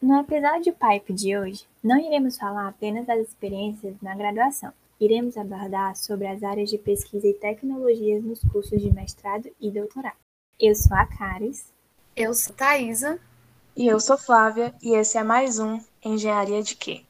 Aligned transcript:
No 0.00 0.18
episódio 0.18 0.72
Pipe 0.72 1.12
de 1.12 1.36
hoje, 1.36 1.66
não 1.84 1.98
iremos 1.98 2.38
falar 2.38 2.68
apenas 2.68 3.06
das 3.06 3.20
experiências 3.20 3.94
na 4.00 4.14
graduação. 4.14 4.72
Iremos 4.98 5.36
abordar 5.36 5.94
sobre 5.94 6.26
as 6.26 6.42
áreas 6.42 6.70
de 6.70 6.78
pesquisa 6.78 7.26
e 7.26 7.34
tecnologias 7.34 8.24
nos 8.24 8.40
cursos 8.50 8.80
de 8.80 8.90
mestrado 8.90 9.50
e 9.60 9.70
doutorado. 9.70 10.16
Eu 10.58 10.74
sou 10.74 10.96
a 10.96 11.04
Caris. 11.04 11.70
Eu 12.16 12.32
sou 12.32 12.54
Thaisa. 12.54 13.20
E 13.76 13.86
eu 13.88 14.00
sou 14.00 14.16
Flávia, 14.16 14.74
e 14.82 14.94
esse 14.94 15.18
é 15.18 15.22
mais 15.22 15.58
um 15.58 15.78
Engenharia 16.02 16.62
de 16.62 16.76
Quê? 16.76 17.04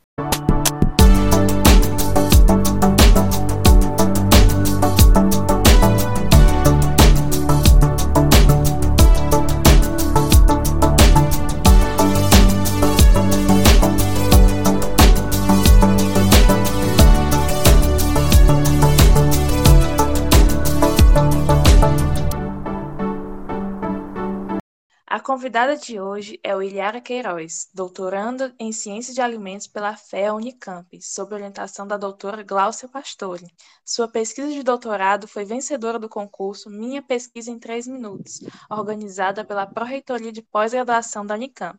Convidada 25.31 25.77
de 25.77 26.01
hoje 26.01 26.41
é 26.43 26.57
o 26.57 26.61
Ilhara 26.61 27.01
Queiroz, 27.01 27.69
doutorando 27.73 28.53
em 28.59 28.73
Ciência 28.73 29.15
de 29.15 29.21
Alimentos 29.21 29.69
pela 29.69 29.97
FEA 29.97 30.35
Unicamp, 30.35 31.01
sob 31.01 31.33
orientação 31.33 31.87
da 31.87 31.97
doutora 31.97 32.43
Glaucia 32.43 32.89
Pastore. 32.89 33.47
Sua 33.85 34.09
pesquisa 34.09 34.49
de 34.49 34.65
doutorado 34.65 35.29
foi 35.29 35.45
vencedora 35.45 36.01
do 36.01 36.09
concurso 36.09 36.69
Minha 36.69 37.01
Pesquisa 37.01 37.49
em 37.49 37.61
Três 37.61 37.87
Minutos, 37.87 38.41
organizada 38.69 39.45
pela 39.45 39.69
Pró-Reitoria 39.69 40.33
de 40.33 40.43
Pós-Graduação 40.43 41.25
da 41.25 41.37
Unicamp. 41.37 41.79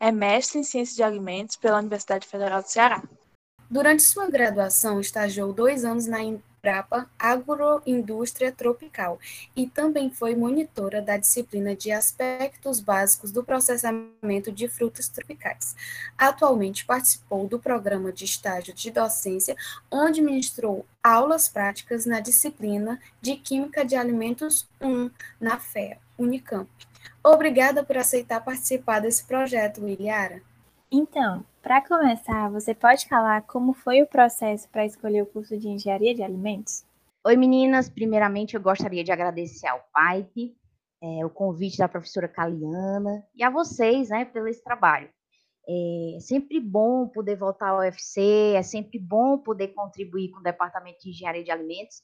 É 0.00 0.10
mestre 0.10 0.58
em 0.58 0.64
Ciência 0.64 0.96
de 0.96 1.02
Alimentos 1.02 1.56
pela 1.56 1.80
Universidade 1.80 2.26
Federal 2.26 2.62
do 2.62 2.70
Ceará. 2.70 3.02
Durante 3.70 4.02
sua 4.02 4.30
graduação, 4.30 4.98
estagiou 4.98 5.52
dois 5.52 5.84
anos 5.84 6.06
na 6.06 6.24
Embrapa 6.68 7.08
Agroindústria 7.18 8.52
Tropical 8.52 9.18
e 9.56 9.66
também 9.66 10.10
foi 10.10 10.36
monitora 10.36 11.00
da 11.00 11.16
disciplina 11.16 11.74
de 11.74 11.90
Aspectos 11.90 12.78
Básicos 12.78 13.32
do 13.32 13.42
Processamento 13.42 14.52
de 14.52 14.68
Frutas 14.68 15.08
Tropicais. 15.08 15.74
Atualmente 16.18 16.84
participou 16.84 17.48
do 17.48 17.58
programa 17.58 18.12
de 18.12 18.26
estágio 18.26 18.74
de 18.74 18.90
docência, 18.90 19.56
onde 19.90 20.20
ministrou 20.20 20.84
aulas 21.02 21.48
práticas 21.48 22.04
na 22.04 22.20
disciplina 22.20 23.00
de 23.22 23.36
Química 23.36 23.82
de 23.82 23.96
Alimentos 23.96 24.68
1 24.78 25.10
na 25.40 25.58
FEA, 25.58 25.96
Unicamp. 26.18 26.68
Obrigada 27.24 27.82
por 27.82 27.96
aceitar 27.96 28.44
participar 28.44 29.00
desse 29.00 29.24
projeto, 29.24 29.80
Liliara. 29.80 30.42
Então, 30.92 31.46
para 31.68 31.86
começar, 31.86 32.48
você 32.48 32.74
pode 32.74 33.06
falar 33.06 33.42
como 33.42 33.74
foi 33.74 34.00
o 34.00 34.06
processo 34.06 34.66
para 34.70 34.86
escolher 34.86 35.20
o 35.20 35.26
curso 35.26 35.54
de 35.58 35.68
Engenharia 35.68 36.14
de 36.14 36.22
Alimentos? 36.22 36.82
Oi, 37.22 37.36
meninas. 37.36 37.90
Primeiramente, 37.90 38.54
eu 38.54 38.60
gostaria 38.62 39.04
de 39.04 39.12
agradecer 39.12 39.66
ao 39.66 39.86
PAIP, 39.92 40.56
é, 41.02 41.26
o 41.26 41.28
convite 41.28 41.76
da 41.76 41.86
professora 41.86 42.26
Caliana 42.26 43.22
e 43.34 43.42
a 43.42 43.50
vocês, 43.50 44.08
né, 44.08 44.24
pelo 44.24 44.48
esse 44.48 44.64
trabalho. 44.64 45.10
É 45.68 46.18
sempre 46.20 46.58
bom 46.58 47.06
poder 47.06 47.36
voltar 47.36 47.68
ao 47.68 47.80
UFC, 47.80 48.54
é 48.56 48.62
sempre 48.62 48.98
bom 48.98 49.36
poder 49.36 49.68
contribuir 49.74 50.30
com 50.30 50.40
o 50.40 50.42
Departamento 50.42 51.00
de 51.02 51.10
Engenharia 51.10 51.44
de 51.44 51.50
Alimentos, 51.50 52.00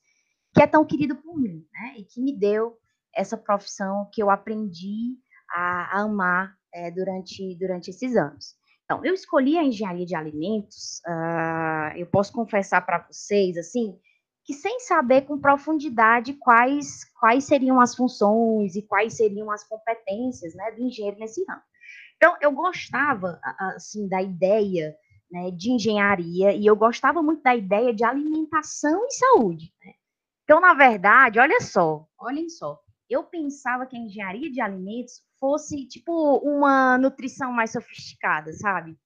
que 0.55 0.63
é 0.63 0.67
tão 0.67 0.85
querido 0.85 1.17
por 1.17 1.41
mim, 1.41 1.67
né, 1.73 1.95
e 1.97 2.05
que 2.05 2.21
me 2.21 2.39
deu 2.39 2.77
essa 3.15 3.39
profissão 3.39 4.11
que 4.13 4.23
eu 4.23 4.29
aprendi 4.29 5.17
a, 5.51 6.01
a 6.01 6.03
amar 6.03 6.55
é, 6.71 6.91
durante, 6.91 7.57
durante 7.59 7.89
esses 7.89 8.15
anos. 8.15 8.63
Então, 8.85 9.05
eu 9.05 9.15
escolhi 9.15 9.57
a 9.57 9.65
engenharia 9.65 10.05
de 10.05 10.15
alimentos, 10.15 11.01
uh, 11.07 11.97
eu 11.97 12.07
posso 12.07 12.33
confessar 12.33 12.85
para 12.85 13.07
vocês, 13.11 13.57
assim, 13.57 13.99
que 14.45 14.53
sem 14.53 14.79
saber 14.81 15.23
com 15.23 15.41
profundidade 15.41 16.35
quais, 16.35 17.05
quais 17.19 17.45
seriam 17.45 17.81
as 17.81 17.95
funções 17.95 18.77
e 18.77 18.83
quais 18.83 19.15
seriam 19.15 19.51
as 19.51 19.67
competências 19.67 20.55
né, 20.55 20.71
do 20.73 20.83
engenheiro 20.83 21.19
nesse 21.19 21.43
ramo. 21.49 21.63
Então, 22.17 22.37
eu 22.43 22.53
gostava, 22.53 23.41
assim, 23.75 24.07
da 24.07 24.21
ideia 24.21 24.95
né, 25.31 25.51
de 25.51 25.71
engenharia 25.71 26.53
e 26.53 26.67
eu 26.67 26.77
gostava 26.77 27.23
muito 27.23 27.43
da 27.43 27.57
ideia 27.57 27.93
de 27.93 28.05
alimentação 28.05 29.07
e 29.07 29.13
saúde. 29.13 29.73
Né? 29.83 29.95
Então, 30.45 30.61
na 30.61 30.75
verdade, 30.75 31.39
olha 31.39 31.61
só, 31.61 32.07
olhem 32.19 32.51
só, 32.51 32.79
eu 33.09 33.25
pensava 33.25 33.87
que 33.87 33.97
a 33.97 34.01
engenharia 34.01 34.51
de 34.51 34.61
alimentos 34.61 35.23
fosse 35.45 35.87
tipo 35.87 36.39
uma 36.39 36.97
nutrição 36.97 37.53
mais 37.53 37.71
sofisticada, 37.73 38.51
sabe? 38.55 38.97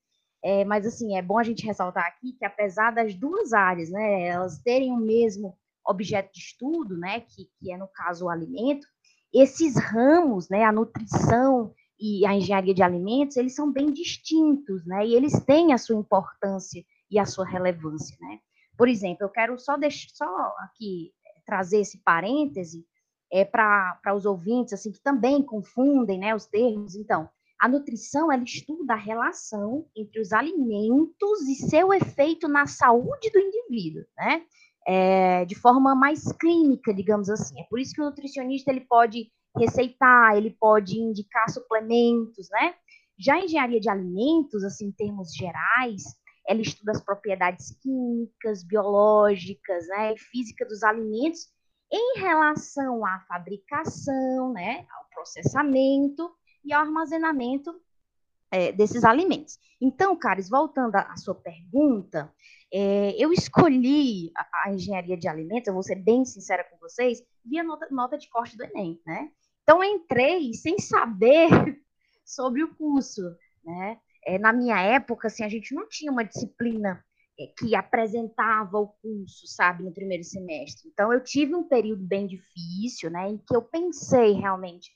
É, 0.41 0.65
mas 0.65 0.87
assim, 0.87 1.17
é 1.17 1.23
bom 1.23 1.37
a 1.37 1.43
gente 1.43 1.67
ressaltar 1.67 2.07
aqui 2.07 2.33
que 2.35 2.45
apesar 2.45 2.93
das 2.93 3.13
duas 3.13 3.53
áreas, 3.53 3.91
né, 3.91 4.29
elas 4.29 4.63
terem 4.63 4.93
o 4.93 4.97
mesmo 4.99 5.59
objeto 5.85 6.33
de 6.33 6.39
estudo, 6.39 6.97
né, 6.97 7.23
que, 7.23 7.51
que 7.59 7.73
é 7.73 7.77
no 7.77 7.89
caso 7.89 8.27
o 8.27 8.29
alimento, 8.29 8.87
esses 9.35 9.77
ramos, 9.77 10.49
né, 10.49 10.63
a 10.63 10.71
nutrição 10.71 11.75
e 11.99 12.25
a 12.25 12.33
engenharia 12.33 12.73
de 12.73 12.85
alimentos, 12.85 13.37
eles 13.37 13.57
são 13.57 13.73
bem 13.73 13.93
distintos, 13.93 14.87
né, 14.87 15.05
e 15.05 15.17
eles 15.17 15.41
têm 15.45 15.73
a 15.73 15.79
sua 15.79 15.97
importância 15.97 16.85
e 17.11 17.19
a 17.19 17.27
sua 17.27 17.45
relevância, 17.45 18.17
né. 18.21 18.39
Por 18.77 18.87
exemplo, 18.87 19.25
eu 19.25 19.29
quero 19.29 19.59
só 19.59 19.77
deixar 19.77 20.09
só 20.15 20.55
aqui 20.61 21.13
trazer 21.45 21.81
esse 21.81 21.99
parêntese 22.05 22.87
é, 23.33 23.45
para 23.45 24.15
os 24.15 24.25
ouvintes, 24.25 24.73
assim, 24.73 24.93
que 24.93 25.03
também 25.03 25.43
confundem 25.43 26.19
né, 26.19 26.35
os 26.35 26.47
termos. 26.47 26.95
Então, 26.95 27.29
a 27.61 27.69
nutrição, 27.69 28.31
ela 28.31 28.45
estuda 28.45 28.95
a 28.95 28.97
relação 28.97 29.87
entre 29.97 30.21
os 30.21 30.33
alimentos 30.33 31.41
e 31.49 31.55
seu 31.57 31.93
efeito 31.93 32.47
na 32.47 32.67
saúde 32.67 33.31
do 33.31 33.39
indivíduo, 33.39 34.05
né? 34.17 34.43
É, 34.87 35.45
de 35.45 35.55
forma 35.55 35.95
mais 35.95 36.33
clínica, 36.33 36.95
digamos 36.95 37.29
assim. 37.29 37.61
É 37.61 37.65
por 37.65 37.79
isso 37.79 37.93
que 37.93 38.01
o 38.01 38.05
nutricionista 38.05 38.71
ele 38.71 38.87
pode 38.89 39.31
receitar, 39.57 40.37
ele 40.37 40.57
pode 40.59 40.99
indicar 40.99 41.51
suplementos, 41.51 42.49
né? 42.51 42.75
Já 43.19 43.35
a 43.35 43.45
engenharia 43.45 43.81
de 43.81 43.91
alimentos, 43.91 44.63
assim, 44.63 44.87
em 44.87 44.93
termos 44.93 45.35
gerais, 45.35 46.05
ela 46.49 46.63
estuda 46.63 46.93
as 46.93 47.05
propriedades 47.05 47.77
químicas, 47.83 48.65
biológicas, 48.65 49.87
né, 49.89 50.15
e 50.15 50.19
física 50.19 50.65
dos 50.65 50.83
alimentos 50.83 51.49
em 51.91 52.19
relação 52.19 53.05
à 53.05 53.21
fabricação, 53.21 54.53
né, 54.53 54.87
ao 54.91 55.05
processamento 55.15 56.31
e 56.65 56.73
ao 56.73 56.83
armazenamento 56.83 57.75
é, 58.51 58.73
desses 58.73 59.05
alimentos. 59.05 59.59
Então, 59.81 60.17
Caris, 60.17 60.49
voltando 60.49 60.97
à 60.97 61.17
sua 61.17 61.35
pergunta, 61.35 62.33
é, 62.73 63.15
eu 63.19 63.33
escolhi 63.33 64.31
a, 64.37 64.65
a, 64.65 64.73
engenharia 64.73 65.17
de 65.17 65.29
alimentos, 65.29 65.69
eu 65.69 65.75
vou 65.75 65.83
ser 65.83 65.97
bem 65.97 66.25
sincera 66.25 66.65
com 66.65 66.77
vocês, 66.79 67.23
via 67.45 67.63
nota, 67.63 67.89
nota 67.91 68.19
de 68.19 68.29
corte 68.29 68.57
do 68.57 68.65
Enem, 68.65 69.01
né? 69.07 69.31
Então, 69.63 69.83
entrei 69.83 70.53
sem 70.55 70.79
saber 70.79 71.49
sobre 72.25 72.63
o 72.63 72.75
curso, 72.75 73.23
né? 73.65 73.99
É, 74.25 74.39
na 74.39 74.53
minha 74.53 74.79
época, 74.81 75.29
assim, 75.29 75.45
a 75.45 75.49
gente 75.49 75.75
não 75.75 75.89
tinha 75.89 76.13
uma 76.13 76.25
disciplina 76.25 77.03
que 77.47 77.75
apresentava 77.75 78.79
o 78.79 78.89
curso, 78.89 79.47
sabe, 79.47 79.85
no 79.85 79.93
primeiro 79.93 80.25
semestre. 80.25 80.89
Então, 80.89 81.13
eu 81.13 81.23
tive 81.23 81.55
um 81.55 81.63
período 81.63 82.03
bem 82.03 82.27
difícil, 82.27 83.11
né, 83.11 83.29
em 83.31 83.39
que 83.39 83.55
eu 83.55 83.63
pensei 83.63 84.33
realmente 84.33 84.91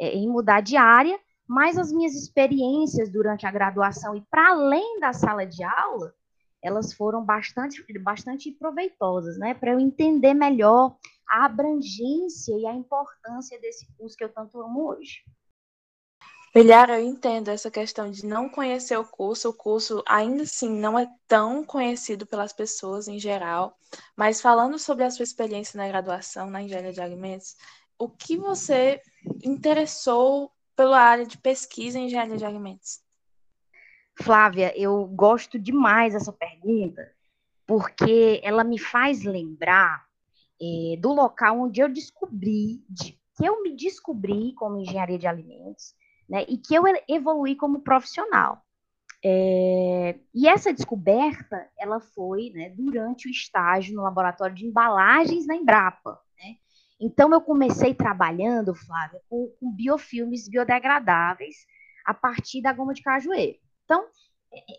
é, 0.00 0.14
em 0.14 0.28
mudar 0.28 0.60
de 0.60 0.76
área, 0.76 1.18
mas 1.48 1.76
as 1.76 1.92
minhas 1.92 2.14
experiências 2.14 3.10
durante 3.10 3.44
a 3.44 3.50
graduação 3.50 4.14
e 4.14 4.22
para 4.30 4.50
além 4.50 5.00
da 5.00 5.12
sala 5.12 5.44
de 5.44 5.64
aula, 5.64 6.14
elas 6.62 6.92
foram 6.92 7.24
bastante, 7.24 7.84
bastante 8.00 8.52
proveitosas, 8.52 9.36
né, 9.38 9.54
para 9.54 9.72
eu 9.72 9.80
entender 9.80 10.34
melhor 10.34 10.96
a 11.28 11.46
abrangência 11.46 12.56
e 12.56 12.66
a 12.66 12.74
importância 12.74 13.60
desse 13.60 13.86
curso 13.96 14.16
que 14.16 14.24
eu 14.24 14.32
tanto 14.32 14.60
amo 14.60 14.90
hoje. 14.90 15.24
Vilhar, 16.52 16.90
eu 16.90 17.00
entendo 17.00 17.48
essa 17.48 17.70
questão 17.70 18.10
de 18.10 18.26
não 18.26 18.48
conhecer 18.48 18.96
o 18.96 19.04
curso. 19.04 19.50
O 19.50 19.54
curso, 19.54 20.02
ainda 20.06 20.42
assim, 20.42 20.68
não 20.68 20.98
é 20.98 21.08
tão 21.28 21.64
conhecido 21.64 22.26
pelas 22.26 22.52
pessoas 22.52 23.06
em 23.06 23.20
geral. 23.20 23.78
Mas 24.16 24.40
falando 24.40 24.76
sobre 24.76 25.04
a 25.04 25.10
sua 25.10 25.22
experiência 25.22 25.76
na 25.76 25.86
graduação 25.86 26.50
na 26.50 26.60
engenharia 26.60 26.92
de 26.92 27.00
alimentos, 27.00 27.54
o 27.96 28.08
que 28.08 28.36
você 28.36 29.00
interessou 29.44 30.50
pela 30.74 31.00
área 31.00 31.24
de 31.24 31.38
pesquisa 31.38 32.00
em 32.00 32.06
engenharia 32.06 32.36
de 32.36 32.44
alimentos? 32.44 33.00
Flávia, 34.20 34.76
eu 34.76 35.06
gosto 35.06 35.56
demais 35.56 36.14
dessa 36.14 36.32
pergunta, 36.32 37.12
porque 37.64 38.40
ela 38.42 38.64
me 38.64 38.78
faz 38.78 39.22
lembrar 39.22 40.04
é, 40.60 40.96
do 40.98 41.12
local 41.12 41.60
onde 41.60 41.80
eu 41.80 41.88
descobri, 41.88 42.84
de, 42.88 43.12
que 43.36 43.46
eu 43.46 43.62
me 43.62 43.76
descobri 43.76 44.52
como 44.54 44.80
engenharia 44.80 45.18
de 45.18 45.28
alimentos, 45.28 45.94
né, 46.30 46.44
e 46.48 46.56
que 46.56 46.72
eu 46.72 46.84
evoluí 47.08 47.56
como 47.56 47.80
profissional. 47.80 48.62
É, 49.22 50.18
e 50.32 50.48
essa 50.48 50.72
descoberta, 50.72 51.68
ela 51.76 52.00
foi 52.00 52.52
né, 52.54 52.70
durante 52.70 53.28
o 53.28 53.30
estágio 53.30 53.96
no 53.96 54.02
laboratório 54.02 54.54
de 54.54 54.64
embalagens 54.64 55.44
na 55.46 55.56
Embrapa. 55.56 56.18
Né? 56.38 56.54
Então, 57.00 57.30
eu 57.32 57.40
comecei 57.40 57.92
trabalhando, 57.92 58.74
Flávia, 58.74 59.20
com, 59.28 59.52
com 59.58 59.72
biofilmes 59.72 60.48
biodegradáveis 60.48 61.66
a 62.06 62.14
partir 62.14 62.62
da 62.62 62.72
goma 62.72 62.94
de 62.94 63.02
cajueiro. 63.02 63.58
Então, 63.84 64.06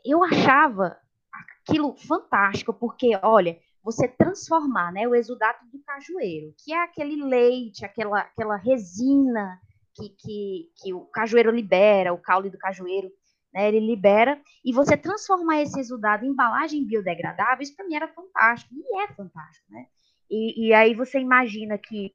eu 0.05 0.23
achava 0.23 0.97
aquilo 1.33 1.95
fantástico, 1.97 2.73
porque, 2.73 3.11
olha, 3.21 3.59
você 3.83 4.07
transformar 4.07 4.91
né, 4.93 5.05
o 5.07 5.13
exudato 5.13 5.65
do 5.67 5.79
cajueiro, 5.83 6.55
que 6.63 6.73
é 6.73 6.81
aquele 6.81 7.23
leite, 7.23 7.83
aquela, 7.85 8.21
aquela 8.21 8.55
resina 8.55 9.59
que, 9.95 10.09
que, 10.09 10.71
que 10.77 10.93
o 10.93 11.01
cajueiro 11.05 11.51
libera, 11.51 12.13
o 12.13 12.17
caule 12.17 12.49
do 12.49 12.57
cajueiro, 12.57 13.11
né, 13.53 13.67
ele 13.67 13.79
libera, 13.79 14.41
e 14.63 14.71
você 14.71 14.95
transformar 14.95 15.61
esse 15.61 15.79
exudado 15.79 16.25
em 16.25 16.29
embalagem 16.29 16.85
biodegradável, 16.85 17.61
isso 17.61 17.75
para 17.75 17.85
mim 17.85 17.95
era 17.95 18.07
fantástico, 18.07 18.73
e 18.73 19.01
é 19.01 19.07
fantástico, 19.13 19.65
né? 19.69 19.87
E, 20.29 20.67
e 20.67 20.73
aí 20.73 20.95
você 20.95 21.19
imagina 21.19 21.77
que 21.77 22.13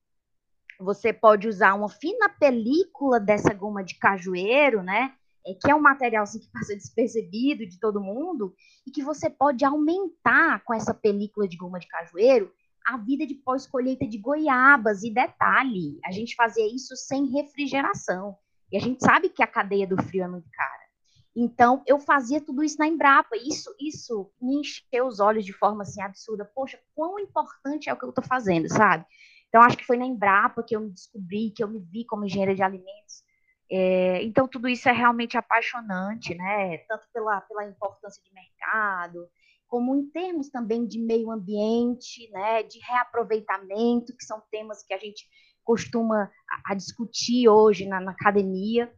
você 0.80 1.12
pode 1.12 1.46
usar 1.46 1.74
uma 1.74 1.88
fina 1.88 2.28
película 2.28 3.20
dessa 3.20 3.52
goma 3.52 3.84
de 3.84 3.98
cajueiro, 3.98 4.82
né? 4.82 5.14
É, 5.46 5.54
que 5.54 5.70
é 5.70 5.74
um 5.74 5.80
material 5.80 6.24
assim, 6.24 6.40
que 6.40 6.50
passa 6.50 6.74
despercebido 6.76 7.66
de 7.66 7.78
todo 7.78 8.00
mundo, 8.00 8.54
e 8.86 8.90
que 8.90 9.02
você 9.02 9.28
pode 9.28 9.64
aumentar 9.64 10.62
com 10.64 10.72
essa 10.72 10.94
película 10.94 11.46
de 11.46 11.56
goma 11.56 11.78
de 11.78 11.86
cajueiro 11.86 12.50
a 12.86 12.96
vida 12.96 13.26
de 13.26 13.34
pós-colheita 13.34 14.06
de 14.06 14.18
goiabas. 14.18 15.02
E 15.02 15.12
detalhe, 15.12 15.98
a 16.04 16.12
gente 16.12 16.34
fazia 16.34 16.66
isso 16.66 16.96
sem 16.96 17.26
refrigeração. 17.26 18.36
E 18.70 18.76
a 18.76 18.80
gente 18.80 19.04
sabe 19.04 19.28
que 19.28 19.42
a 19.42 19.46
cadeia 19.46 19.86
do 19.86 20.00
frio 20.02 20.24
é 20.24 20.28
muito 20.28 20.48
cara. 20.50 20.86
Então, 21.34 21.82
eu 21.86 21.98
fazia 21.98 22.40
tudo 22.40 22.64
isso 22.64 22.78
na 22.78 22.86
Embrapa. 22.86 23.36
Isso, 23.36 23.74
isso 23.78 24.32
me 24.40 24.60
encheu 24.60 25.06
os 25.06 25.20
olhos 25.20 25.44
de 25.44 25.52
forma 25.52 25.82
assim 25.82 26.00
absurda. 26.00 26.50
Poxa, 26.54 26.78
quão 26.94 27.18
importante 27.18 27.90
é 27.90 27.92
o 27.92 27.96
que 27.96 28.04
eu 28.04 28.08
estou 28.08 28.24
fazendo, 28.24 28.68
sabe? 28.68 29.04
Então, 29.48 29.60
acho 29.60 29.76
que 29.76 29.84
foi 29.84 29.98
na 29.98 30.06
Embrapa 30.06 30.62
que 30.62 30.74
eu 30.74 30.80
me 30.80 30.90
descobri, 30.90 31.50
que 31.50 31.62
eu 31.62 31.68
me 31.68 31.78
vi 31.78 32.04
como 32.04 32.24
engenheira 32.24 32.54
de 32.54 32.62
alimentos. 32.62 33.24
É, 33.70 34.22
então, 34.22 34.48
tudo 34.48 34.68
isso 34.68 34.88
é 34.88 34.92
realmente 34.92 35.36
apaixonante, 35.36 36.34
né? 36.34 36.78
Tanto 36.88 37.06
pela, 37.12 37.40
pela 37.42 37.66
importância 37.66 38.22
de 38.22 38.32
mercado, 38.32 39.28
como 39.66 39.94
em 39.94 40.06
termos 40.10 40.48
também 40.48 40.86
de 40.86 40.98
meio 40.98 41.30
ambiente, 41.30 42.30
né? 42.30 42.62
De 42.62 42.78
reaproveitamento, 42.80 44.16
que 44.16 44.24
são 44.24 44.42
temas 44.50 44.82
que 44.82 44.94
a 44.94 44.98
gente 44.98 45.26
costuma 45.64 46.30
a, 46.48 46.72
a 46.72 46.74
discutir 46.74 47.48
hoje 47.48 47.86
na, 47.86 48.00
na 48.00 48.12
academia. 48.12 48.92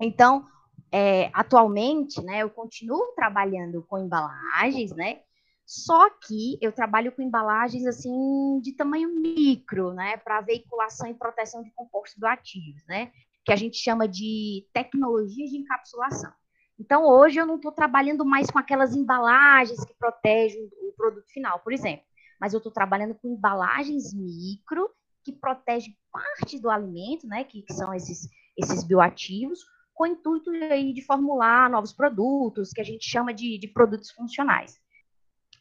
Então, 0.00 0.46
é, 0.90 1.30
atualmente, 1.32 2.22
né, 2.22 2.42
eu 2.42 2.50
continuo 2.50 3.14
trabalhando 3.14 3.82
com 3.82 3.98
embalagens, 3.98 4.92
né, 4.92 5.22
só 5.66 6.10
que 6.10 6.58
eu 6.60 6.72
trabalho 6.72 7.10
com 7.10 7.22
embalagens 7.22 7.86
assim 7.86 8.60
de 8.60 8.72
tamanho 8.72 9.08
micro, 9.20 9.92
né, 9.92 10.16
para 10.18 10.40
veiculação 10.40 11.08
e 11.08 11.14
proteção 11.14 11.62
de 11.62 11.72
compostos 11.72 12.18
bioativos, 12.18 12.84
né, 12.86 13.10
que 13.44 13.52
a 13.52 13.56
gente 13.56 13.76
chama 13.76 14.06
de 14.06 14.68
tecnologia 14.72 15.48
de 15.48 15.56
encapsulação. 15.56 16.32
Então, 16.78 17.06
hoje 17.06 17.38
eu 17.38 17.46
não 17.46 17.56
estou 17.56 17.72
trabalhando 17.72 18.24
mais 18.24 18.50
com 18.50 18.58
aquelas 18.58 18.94
embalagens 18.94 19.84
que 19.84 19.94
protegem 19.94 20.68
o 20.82 20.92
produto 20.96 21.28
final, 21.28 21.60
por 21.60 21.72
exemplo, 21.72 22.04
mas 22.40 22.52
eu 22.52 22.58
estou 22.58 22.72
trabalhando 22.72 23.14
com 23.14 23.28
embalagens 23.28 24.12
micro 24.12 24.90
que 25.22 25.32
protegem 25.32 25.96
parte 26.12 26.58
do 26.60 26.68
alimento, 26.68 27.26
né, 27.26 27.44
que, 27.44 27.62
que 27.62 27.72
são 27.72 27.94
esses, 27.94 28.28
esses 28.56 28.84
bioativos, 28.84 29.60
com 29.94 30.04
o 30.04 30.06
intuito 30.08 30.50
aí 30.50 30.92
de 30.92 31.02
formular 31.02 31.70
novos 31.70 31.92
produtos, 31.92 32.70
que 32.70 32.80
a 32.80 32.84
gente 32.84 33.08
chama 33.08 33.32
de, 33.32 33.58
de 33.58 33.68
produtos 33.68 34.10
funcionais. 34.10 34.78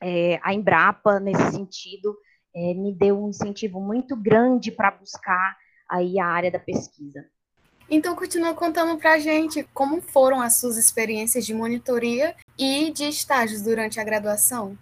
É, 0.01 0.39
a 0.44 0.54
Embrapa, 0.54 1.19
nesse 1.19 1.51
sentido, 1.51 2.18
é, 2.54 2.74
me 2.74 2.94
deu 2.94 3.24
um 3.24 3.30
incentivo 3.30 3.80
muito 3.80 4.15
grande 4.15 4.71
para 4.71 4.92
buscar 4.92 5.56
aí 5.89 6.19
a 6.19 6.25
área 6.25 6.51
da 6.51 6.60
pesquisa. 6.60 7.24
Então, 7.89 8.15
continua 8.15 8.53
contando 8.53 8.97
para 8.97 9.13
a 9.13 9.19
gente 9.19 9.63
como 9.74 10.01
foram 10.01 10.41
as 10.41 10.57
suas 10.57 10.77
experiências 10.77 11.45
de 11.45 11.53
monitoria 11.53 12.35
e 12.57 12.91
de 12.91 13.06
estágios 13.06 13.62
durante 13.62 14.00
a 14.00 14.03
graduação. 14.03 14.77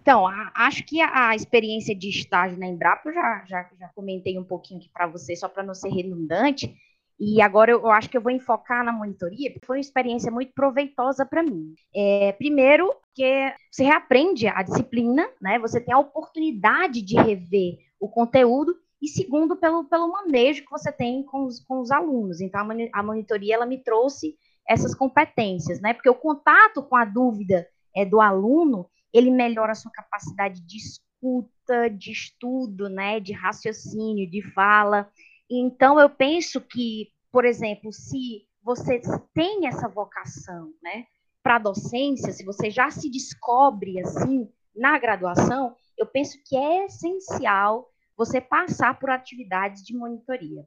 Então, 0.00 0.26
a, 0.26 0.52
acho 0.54 0.84
que 0.84 1.00
a, 1.00 1.30
a, 1.30 1.36
experiência 1.36 1.94
de 1.94 2.10
estágio 2.10 2.58
na 2.58 2.66
Embrapa, 2.66 3.10
já, 3.10 3.44
já, 3.46 3.70
já 3.78 3.88
comentei 3.94 4.38
um 4.38 4.44
pouquinho 4.44 4.80
aqui 4.80 4.90
para 4.92 5.06
você, 5.06 5.34
só 5.34 5.48
para 5.48 5.62
não 5.62 5.74
ser 5.74 5.88
redundante, 5.88 6.74
e 7.18 7.40
agora 7.40 7.70
eu, 7.70 7.80
eu, 7.80 7.90
acho 7.90 8.10
que 8.10 8.16
eu 8.16 8.20
vou 8.20 8.32
enfocar 8.32 8.84
na 8.84 8.92
monitoria, 8.92 9.50
porque 9.50 9.66
foi 9.66 9.76
uma 9.78 9.80
experiência 9.80 10.30
muito 10.30 10.52
proveitosa 10.52 11.24
para 11.24 11.42
mim. 11.42 11.74
É, 11.94 12.32
primeiro, 12.32 12.94
que 13.14 13.54
você 13.70 13.84
reaprende 13.84 14.48
a 14.48 14.62
disciplina, 14.62 15.26
né? 15.40 15.58
Você 15.60 15.80
tem 15.80 15.94
a 15.94 15.98
oportunidade 15.98 17.00
de 17.00 17.16
rever 17.16 17.78
o 18.00 18.08
conteúdo, 18.08 18.76
e 19.04 19.08
segundo, 19.08 19.54
pelo, 19.56 19.84
pelo 19.84 20.10
manejo 20.10 20.64
que 20.64 20.70
você 20.70 20.90
tem 20.90 21.22
com 21.22 21.44
os, 21.44 21.60
com 21.60 21.80
os 21.80 21.90
alunos. 21.90 22.40
Então, 22.40 22.66
a, 22.92 23.02
monitoria 23.02 23.54
ela 23.54 23.66
me 23.66 23.76
trouxe 23.76 24.34
essas 24.66 24.94
competências, 24.94 25.78
né? 25.78 25.92
Porque 25.92 26.08
o 26.08 26.14
contato 26.14 26.82
com 26.82 26.96
a 26.96 27.04
dúvida 27.04 27.68
é, 27.94 28.04
do 28.04 28.18
aluno, 28.18 28.88
ele 29.12 29.30
melhora 29.30 29.72
a 29.72 29.74
sua 29.74 29.92
capacidade 29.92 30.62
de 30.62 30.78
escuta, 30.78 31.90
de 31.90 32.12
estudo, 32.12 32.88
né? 32.88 33.20
De 33.20 33.34
raciocínio, 33.34 34.28
de 34.28 34.40
fala. 34.52 35.10
Então, 35.50 36.00
eu 36.00 36.08
penso 36.08 36.58
que, 36.62 37.08
por 37.30 37.44
exemplo, 37.44 37.92
se 37.92 38.46
você 38.62 39.02
tem 39.34 39.66
essa 39.66 39.86
vocação, 39.86 40.72
né, 40.82 41.04
para 41.42 41.56
a 41.56 41.58
docência, 41.58 42.32
se 42.32 42.42
você 42.42 42.70
já 42.70 42.90
se 42.90 43.10
descobre 43.10 44.00
assim 44.00 44.48
na 44.74 44.98
graduação, 44.98 45.76
eu 45.98 46.06
penso 46.06 46.38
que 46.46 46.56
é 46.56 46.86
essencial 46.86 47.93
você 48.16 48.40
passar 48.40 48.98
por 48.98 49.10
atividades 49.10 49.84
de 49.84 49.94
monitoria. 49.94 50.64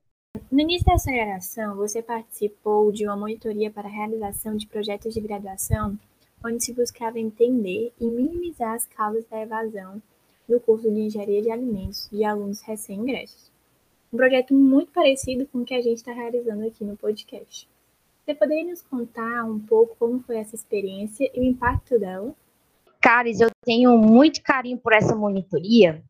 No 0.52 0.60
início 0.60 0.86
da 0.86 0.98
sua 0.98 1.14
graduação, 1.14 1.76
você 1.76 2.02
participou 2.02 2.92
de 2.92 3.06
uma 3.06 3.18
monitoria 3.18 3.72
para 3.72 3.88
a 3.88 3.92
realização 3.92 4.56
de 4.56 4.68
projetos 4.68 5.14
de 5.14 5.22
graduação, 5.22 5.98
onde 6.46 6.64
se 6.64 6.74
buscava 6.74 7.20
entender 7.20 7.94
e 8.00 8.06
minimizar 8.06 8.74
as 8.74 8.86
causas 8.86 9.26
da 9.26 9.42
evasão 9.42 10.02
no 10.48 10.60
curso 10.60 10.90
de 10.92 11.00
Engenharia 11.00 11.42
de 11.42 11.52
Alimentos 11.52 12.08
de 12.12 12.24
alunos 12.24 12.62
recém-ingressos 12.62 13.52
um 14.12 14.18
projeto 14.18 14.54
muito 14.54 14.92
parecido 14.92 15.46
com 15.48 15.60
o 15.60 15.66
que 15.66 15.74
a 15.74 15.82
gente 15.82 15.98
está 15.98 16.14
realizando 16.14 16.66
aqui 16.66 16.84
no 16.84 16.96
podcast. 16.96 17.68
Você 18.26 18.34
poderia 18.34 18.66
nos 18.66 18.82
contar 18.82 19.44
um 19.46 19.60
pouco 19.60 19.96
como 19.98 20.22
foi 20.22 20.38
essa 20.38 20.56
experiência 20.56 21.30
e 21.34 21.40
o 21.40 21.44
impacto 21.44 22.00
dela? 22.00 22.34
Caris, 23.02 23.40
eu 23.40 23.50
tenho 23.64 23.98
muito 23.98 24.42
carinho 24.42 24.78
por 24.78 24.94
essa 24.94 25.16
monitoria, 25.16 26.04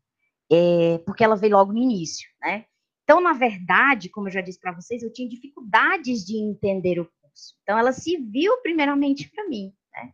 é, 0.50 0.98
porque 1.04 1.22
ela 1.22 1.36
veio 1.36 1.56
logo 1.56 1.72
no 1.72 1.78
início, 1.78 2.28
né? 2.40 2.64
Então, 3.04 3.20
na 3.20 3.32
verdade, 3.32 4.10
como 4.10 4.28
eu 4.28 4.32
já 4.32 4.40
disse 4.40 4.60
para 4.60 4.72
vocês, 4.72 5.02
eu 5.02 5.12
tinha 5.12 5.28
dificuldades 5.28 6.24
de 6.24 6.36
entender 6.36 7.00
o 7.00 7.06
curso. 7.06 7.54
Então, 7.62 7.78
ela 7.78 7.92
se 7.92 8.16
viu 8.18 8.60
primeiramente 8.60 9.30
para 9.30 9.48
mim, 9.48 9.72
né? 9.94 10.12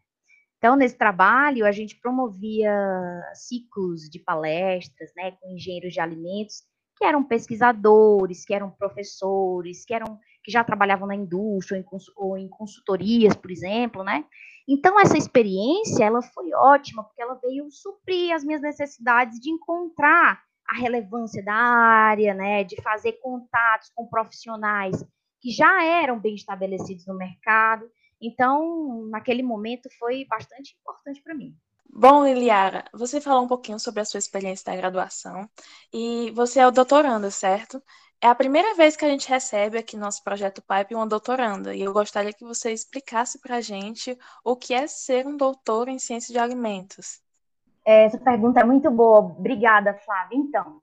Então, 0.59 0.77
nesse 0.77 0.97
trabalho, 0.97 1.67
a 1.67 1.73
gente 1.73 1.99
promovia 2.01 2.73
ciclos 3.35 4.09
de 4.09 4.19
palestras, 4.19 5.11
né, 5.17 5.33
com 5.33 5.53
engenheiros 5.53 5.93
de 5.93 6.01
alimentos, 6.01 6.63
que 6.97 7.05
eram 7.05 7.25
pesquisadores, 7.25 8.45
que 8.45 8.55
eram 8.55 8.71
professores, 8.71 9.85
que 9.85 9.93
eram 9.93 10.19
que 10.45 10.53
já 10.53 10.63
trabalhavam 10.63 11.09
na 11.09 11.15
indústria 11.15 11.83
ou 12.17 12.37
em, 12.37 12.47
consultorias, 12.49 13.35
por 13.35 13.51
exemplo, 13.51 14.05
né? 14.05 14.25
Então 14.69 15.01
essa 15.01 15.17
experiência 15.17 16.05
ela 16.05 16.23
foi 16.23 16.53
ótima 16.55 17.03
porque 17.03 17.23
ela 17.23 17.39
veio 17.43 17.71
suprir 17.71 18.35
as 18.35 18.45
minhas 18.45 18.61
necessidades 18.61 19.41
de 19.41 19.51
encontrar 19.51 20.43
a 20.69 20.77
relevância 20.77 21.43
da 21.43 21.55
área, 21.55 22.35
né? 22.35 22.63
De 22.63 22.81
fazer 22.83 23.13
contatos 23.23 23.91
com 23.95 24.07
profissionais 24.07 25.03
que 25.41 25.51
já 25.51 25.83
eram 25.85 26.21
bem 26.21 26.35
estabelecidos 26.35 27.07
no 27.07 27.17
mercado. 27.17 27.87
Então 28.21 29.07
naquele 29.11 29.43
momento 29.43 29.89
foi 29.99 30.27
bastante 30.27 30.77
importante 30.79 31.23
para 31.23 31.35
mim. 31.35 31.57
Bom, 31.97 32.27
Eliara, 32.27 32.85
você 32.93 33.21
falou 33.21 33.45
um 33.45 33.49
pouquinho 33.49 33.79
sobre 33.79 34.01
a 34.01 34.05
sua 34.05 34.19
experiência 34.19 34.65
da 34.67 34.77
graduação 34.77 35.49
e 35.93 36.33
você 36.33 36.59
é 36.59 36.67
o 36.67 36.73
doutoranda, 36.73 37.31
certo? 37.31 37.81
É 38.21 38.29
a 38.29 38.35
primeira 38.35 38.75
vez 38.75 38.97
que 38.97 39.05
a 39.05 39.09
gente 39.09 39.29
recebe 39.29 39.77
aqui 39.77 39.97
no 39.97 40.03
nosso 40.03 40.25
projeto 40.25 40.63
Pipe 40.63 40.95
uma 40.95 41.07
doutoranda 41.07 41.75
e 41.75 41.83
eu 41.83 41.93
gostaria 41.93 42.33
que 42.33 42.45
você 42.45 42.73
explicasse 42.73 43.39
para 43.39 43.57
a 43.57 43.61
gente 43.61 44.19
o 44.43 44.57
que 44.57 44.73
é 44.73 44.87
ser 44.87 45.27
um 45.27 45.37
doutor 45.37 45.89
em 45.89 45.99
ciência 45.99 46.33
de 46.33 46.39
alimentos. 46.39 47.21
Essa 47.85 48.19
pergunta 48.19 48.61
é 48.61 48.65
muito 48.65 48.91
boa, 48.91 49.19
obrigada, 49.19 49.93
Flávia. 49.93 50.39
Então, 50.39 50.81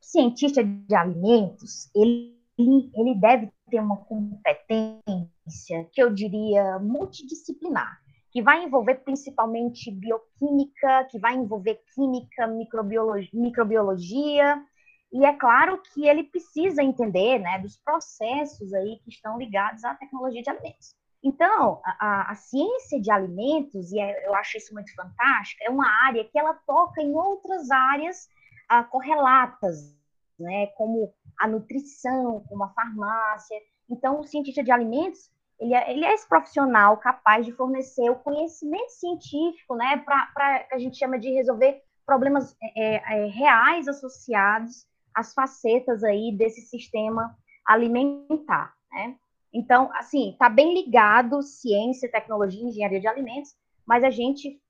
o 0.00 0.04
cientista 0.04 0.64
de 0.64 0.94
alimentos, 0.94 1.88
ele, 1.94 2.36
ele 2.58 3.14
deve 3.14 3.52
ter 3.70 3.78
uma 3.78 3.98
competência 3.98 5.88
que 5.92 6.02
eu 6.02 6.12
diria 6.12 6.80
multidisciplinar 6.80 8.02
que 8.32 8.42
vai 8.42 8.64
envolver 8.64 8.94
principalmente 9.04 9.90
bioquímica, 9.90 11.04
que 11.10 11.18
vai 11.18 11.34
envolver 11.34 11.78
química, 11.94 12.46
microbiologia, 12.46 13.30
microbiologia 13.34 14.64
e 15.12 15.24
é 15.26 15.32
claro 15.34 15.80
que 15.92 16.08
ele 16.08 16.24
precisa 16.24 16.82
entender 16.82 17.38
né, 17.38 17.58
dos 17.58 17.76
processos 17.76 18.72
aí 18.72 18.98
que 19.04 19.10
estão 19.10 19.38
ligados 19.38 19.84
à 19.84 19.94
tecnologia 19.94 20.42
de 20.42 20.48
alimentos. 20.48 20.96
Então, 21.22 21.80
a, 21.84 22.32
a, 22.32 22.34
ciência 22.34 23.00
de 23.00 23.10
alimentos, 23.10 23.92
e 23.92 24.00
é, 24.00 24.26
eu 24.26 24.34
acho 24.34 24.56
isso 24.56 24.74
muito 24.74 24.92
fantástico, 24.94 25.62
é 25.62 25.70
uma 25.70 25.86
área 26.06 26.24
que 26.24 26.38
ela 26.38 26.54
toca 26.66 27.00
em 27.00 27.14
outras 27.14 27.70
áreas 27.70 28.28
ah, 28.68 28.82
correlatas, 28.82 29.94
né, 30.38 30.66
como 30.68 31.12
a 31.38 31.46
nutrição, 31.46 32.42
como 32.48 32.64
a 32.64 32.70
farmácia. 32.70 33.56
Então, 33.88 34.18
o 34.18 34.24
cientista 34.24 34.64
de 34.64 34.72
alimentos, 34.72 35.30
ele 35.60 35.74
é, 35.74 35.92
ele 35.92 36.04
é 36.04 36.14
esse 36.14 36.28
profissional 36.28 36.96
capaz 36.96 37.46
de 37.46 37.52
fornecer 37.52 38.10
o 38.10 38.16
conhecimento 38.16 38.90
científico, 38.90 39.76
né, 39.76 39.98
para 39.98 40.60
que 40.64 40.74
a 40.74 40.78
gente 40.78 40.96
chama 40.96 41.18
de 41.18 41.30
resolver 41.30 41.82
problemas 42.04 42.56
é, 42.60 42.96
é, 42.96 42.96
é, 42.96 43.26
reais 43.26 43.86
associados 43.86 44.86
às 45.14 45.34
facetas 45.34 46.02
aí 46.02 46.32
desse 46.36 46.62
sistema 46.62 47.36
alimentar, 47.66 48.74
né? 48.90 49.16
Então, 49.52 49.90
assim, 49.94 50.30
está 50.30 50.48
bem 50.48 50.72
ligado 50.72 51.42
ciência, 51.42 52.10
tecnologia, 52.10 52.62
engenharia 52.62 53.00
de 53.00 53.06
alimentos, 53.06 53.54
mas 53.86 54.02
a 54.02 54.10
gente 54.10 54.60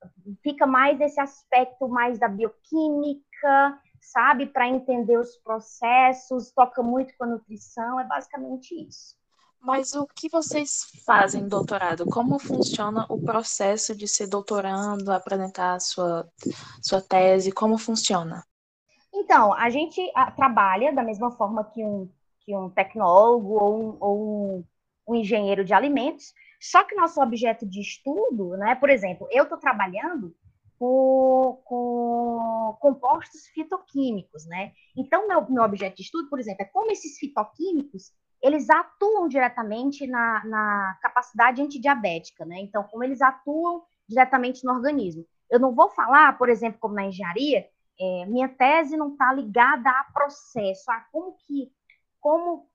fica 0.43 0.67
mais 0.67 0.99
nesse 0.99 1.21
aspecto 1.21 1.89
mais 1.89 2.19
da 2.19 2.27
bioquímica, 2.29 3.81
sabe, 4.01 4.47
para 4.47 4.69
entender 4.69 5.17
os 5.17 5.37
processos, 5.37 6.51
toca 6.51 6.83
muito 6.83 7.17
com 7.17 7.25
a 7.25 7.29
nutrição, 7.29 8.01
é 8.01 8.05
basicamente 8.05 8.75
isso. 8.75 9.17
Mas 9.61 9.95
o 9.95 10.09
que 10.09 10.29
vocês 10.29 10.89
fazem 11.07 11.47
doutorado? 11.47 12.05
Como 12.07 12.37
funciona 12.37 13.07
o 13.09 13.23
processo 13.23 13.95
de 13.95 14.09
ser 14.09 14.27
doutorando, 14.27 15.13
apresentar 15.13 15.75
a 15.75 15.81
sua, 15.81 16.29
sua 16.83 17.01
tese? 17.01 17.53
Como 17.53 17.79
funciona? 17.79 18.45
Então, 19.23 19.55
a 19.55 19.71
gente 19.71 20.01
ah, 20.17 20.33
trabalha 20.33 20.93
da 20.93 21.03
mesma 21.03 21.31
forma 21.31 21.63
que 21.63 21.85
um, 21.85 22.11
que 22.41 22.57
um 22.57 22.69
tecnólogo 22.69 23.55
ou 23.55 23.81
um, 23.81 23.97
ou 24.01 24.21
um, 24.21 24.65
um 25.09 25.15
engenheiro 25.15 25.65
de 25.65 25.73
alimentos, 25.73 26.35
só 26.61 26.83
que 26.83 26.97
nosso 26.97 27.23
objeto 27.23 27.65
de 27.65 27.81
estudo, 27.81 28.57
né, 28.57 28.75
por 28.75 28.91
exemplo, 28.91 29.29
eu 29.31 29.45
estou 29.45 29.59
trabalhando 29.59 30.35
com, 30.77 31.63
com, 31.65 32.77
compostos 32.81 33.47
fitoquímicos, 33.55 34.45
né? 34.47 34.73
Então, 34.97 35.29
meu, 35.29 35.49
meu 35.49 35.63
objeto 35.63 35.97
de 35.97 36.03
estudo, 36.03 36.29
por 36.29 36.41
exemplo, 36.41 36.63
é 36.63 36.65
como 36.65 36.91
esses 36.91 37.17
fitoquímicos 37.19 38.13
eles 38.43 38.69
atuam 38.69 39.29
diretamente 39.29 40.05
na, 40.05 40.45
na 40.45 40.99
capacidade 41.01 41.63
antidiabética, 41.63 42.45
né? 42.45 42.59
Então, 42.59 42.83
como 42.83 43.05
eles 43.05 43.23
atuam 43.23 43.85
diretamente 44.09 44.65
no 44.65 44.73
organismo. 44.73 45.25
Eu 45.49 45.61
não 45.61 45.73
vou 45.73 45.89
falar, 45.91 46.37
por 46.37 46.49
exemplo, 46.49 46.81
como 46.81 46.95
na 46.95 47.07
engenharia, 47.07 47.69
é, 48.03 48.27
minha 48.27 48.49
tese 48.49 48.97
não 48.97 49.13
está 49.13 49.33
ligada 49.33 49.89
a 49.89 50.05
processo, 50.13 50.91
a 50.91 51.01
como 51.13 51.37
que, 51.47 51.71
como, 52.21 52.67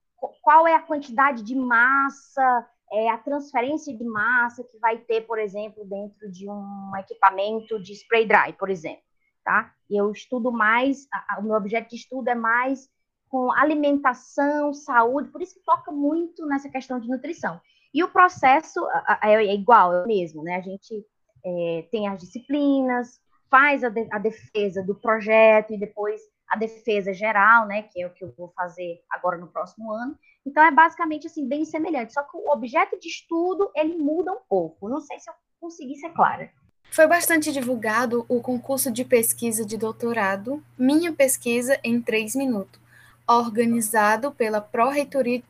qual 0.42 0.66
é 0.66 0.74
a 0.74 0.82
quantidade 0.82 1.44
de 1.44 1.54
massa, 1.54 2.66
é, 2.94 3.10
a 3.10 3.18
transferência 3.18 3.96
de 3.96 4.06
massa 4.06 4.64
que 4.64 4.78
vai 4.80 4.98
ter, 5.00 5.28
por 5.28 5.38
exemplo, 5.38 5.84
dentro 5.84 6.32
de 6.32 6.50
um 6.50 6.92
equipamento 6.98 7.78
de 7.84 7.92
spray 7.94 8.26
dry, 8.26 8.54
por 8.58 8.70
exemplo, 8.70 9.04
tá? 9.44 9.74
Eu 9.90 10.12
estudo 10.12 10.50
mais, 10.50 11.06
a, 11.12 11.40
o 11.40 11.44
meu 11.44 11.56
objeto 11.56 11.90
de 11.90 11.98
estudo 11.98 12.30
é 12.30 12.36
mais 12.36 12.90
com 13.28 13.52
alimentação, 13.52 14.74
saúde, 14.74 15.30
por 15.30 15.42
isso 15.42 15.56
que 15.56 15.66
toca 15.66 15.92
muito 15.92 16.46
nessa 16.46 16.70
questão 16.70 16.98
de 17.02 17.10
nutrição. 17.10 17.60
E 17.94 18.02
o 18.02 18.08
processo 18.08 18.80
é 19.22 19.54
igual, 19.54 19.94
é 19.94 20.04
o 20.04 20.08
mesmo, 20.08 20.44
né? 20.44 20.56
A 20.56 20.62
gente 20.62 21.06
é, 21.44 21.86
tem 21.92 22.08
as 22.08 22.22
disciplinas, 22.22 23.20
faz 23.50 23.84
a, 23.84 23.90
de, 23.90 24.08
a, 24.12 24.18
defesa 24.18 24.84
do 24.84 24.96
projeto 24.96 25.74
e 25.74 25.78
depois 25.78 26.22
a 26.50 26.58
defesa 26.58 27.14
geral, 27.14 27.68
né? 27.68 27.84
Que 27.84 28.02
é 28.02 28.08
o 28.08 28.14
que 28.14 28.24
eu 28.24 28.34
vou 28.38 28.50
fazer 28.56 29.02
agora 29.10 29.38
no 29.38 29.48
próximo 29.48 29.92
ano. 29.92 30.18
Então 30.46 30.64
é 30.64 30.72
basicamente 30.72 31.28
assim 31.28 31.48
bem 31.48 31.66
semelhante, 31.66 32.14
só 32.14 32.24
que 32.24 32.38
o 32.38 32.52
objeto 32.52 32.98
de 33.00 33.10
estudo 33.10 33.70
ele 33.76 33.98
muda 33.98 34.32
um 34.32 34.40
pouco. 34.48 34.88
Não 34.88 35.02
sei 35.02 35.20
se 35.20 35.30
eu 35.30 35.34
consegui 35.60 35.96
ser 35.98 36.12
clara. 36.12 36.50
Foi 36.90 37.06
bastante 37.06 37.52
divulgado 37.52 38.26
o 38.30 38.42
concurso 38.42 38.90
de 38.90 39.04
pesquisa 39.04 39.66
de 39.66 39.78
doutorado 39.78 40.64
Minha 40.78 41.12
Pesquisa 41.12 41.78
em 41.84 42.02
Três 42.02 42.34
Minutos 42.34 42.80
organizado 43.28 44.32
pela 44.32 44.62
Pró-Reitoria 44.62 45.44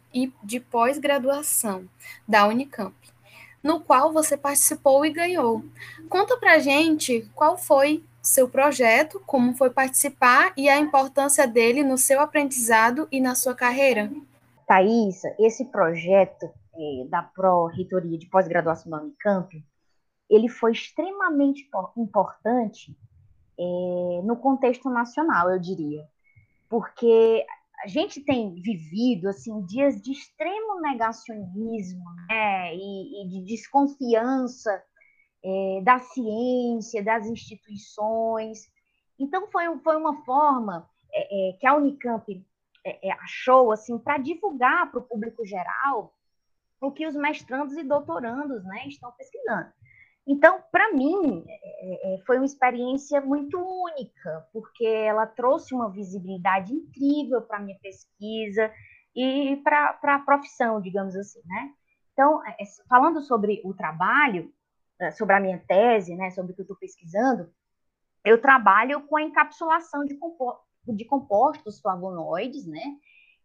de 0.44 0.60
Pós-Graduação 0.60 1.88
da 2.28 2.48
Unicamp, 2.48 2.96
no 3.64 3.80
qual 3.80 4.14
você 4.14 4.38
participou 4.38 5.06
e 5.06 5.12
ganhou. 5.12 5.64
Conta 6.10 6.38
pra 6.38 6.60
gente 6.60 7.30
qual 7.36 7.58
foi 7.58 8.04
seu 8.22 8.50
projeto, 8.50 9.22
como 9.26 9.56
foi 9.56 9.70
participar 9.70 10.54
e 10.58 10.68
a 10.70 10.78
importância 10.78 11.48
dele 11.48 11.84
no 11.84 11.98
seu 11.98 12.20
aprendizado 12.20 13.08
e 13.12 13.20
na 13.20 13.36
sua 13.36 13.56
carreira. 13.56 14.12
Thaisa, 14.68 15.34
esse 15.40 15.66
projeto 15.66 16.46
é, 16.46 17.06
da 17.10 17.22
Pró-Reitoria 17.22 18.18
de 18.18 18.28
Pós-Graduação 18.28 18.92
da 18.92 19.02
Unicamp, 19.02 19.64
ele 20.30 20.50
foi 20.50 20.74
extremamente 20.74 21.68
importante 21.96 22.96
é, 23.58 24.22
no 24.24 24.36
contexto 24.36 24.90
nacional, 24.90 25.50
eu 25.50 25.60
diria, 25.60 26.06
porque 26.70 27.46
a 27.80 27.88
gente 27.88 28.22
tem 28.22 28.56
vivido 28.56 29.30
assim 29.30 29.66
dias 29.66 30.02
de 30.02 30.12
extremo 30.12 30.82
negacionismo 30.82 32.04
né, 32.28 32.76
e, 32.76 33.24
e 33.24 33.30
de 33.30 33.46
desconfiança 33.46 34.84
é, 35.44 35.82
da 35.84 36.00
ciência, 36.00 37.04
das 37.04 37.28
instituições. 37.28 38.70
Então 39.20 39.48
foi, 39.52 39.66
foi 39.80 39.96
uma 39.96 40.24
forma 40.24 40.90
é, 41.14 41.50
é, 41.50 41.54
que 41.54 41.68
a 41.68 41.76
Unicamp 41.76 42.46
é, 42.86 43.10
é, 43.10 43.12
achou 43.12 43.72
assim 43.72 43.98
para 43.98 44.18
divulgar 44.18 44.90
para 44.90 45.00
o 45.00 45.04
público 45.04 45.46
geral 45.46 46.14
o 46.82 46.92
que 46.92 47.08
os 47.08 47.16
mestrandos 47.16 47.76
e 47.76 47.84
doutorandos 47.84 48.64
né, 48.64 48.88
estão 48.88 49.12
pesquisando. 49.12 49.72
Então, 50.28 50.62
para 50.70 50.92
mim, 50.92 51.46
é, 51.48 52.16
é, 52.16 52.22
foi 52.26 52.36
uma 52.36 52.46
experiência 52.46 53.22
muito 53.22 53.58
única, 53.58 54.46
porque 54.52 54.86
ela 54.86 55.26
trouxe 55.26 55.74
uma 55.74 55.90
visibilidade 55.90 56.74
incrível 56.74 57.42
para 57.42 57.58
a 57.58 57.62
minha 57.62 57.80
pesquisa 57.80 58.70
e 59.16 59.56
para 59.64 59.98
a 60.04 60.20
profissão, 60.20 60.82
digamos 60.82 61.16
assim, 61.16 61.40
né? 61.46 61.72
Então, 62.12 62.46
é, 62.46 62.58
falando 62.90 63.22
sobre 63.22 63.62
o 63.64 63.74
trabalho, 63.74 64.54
sobre 65.16 65.36
a 65.36 65.40
minha 65.40 65.60
tese, 65.66 66.16
né, 66.16 66.32
sobre 66.32 66.52
o 66.52 66.56
que 66.56 66.62
eu 66.62 66.64
estou 66.64 66.78
pesquisando, 66.78 67.50
eu 68.26 68.42
trabalho 68.42 69.02
com 69.08 69.16
a 69.16 69.22
encapsulação 69.22 70.04
de, 70.04 70.18
de 70.88 71.06
compostos 71.06 71.80
flavonoides, 71.80 72.66
né? 72.66 72.82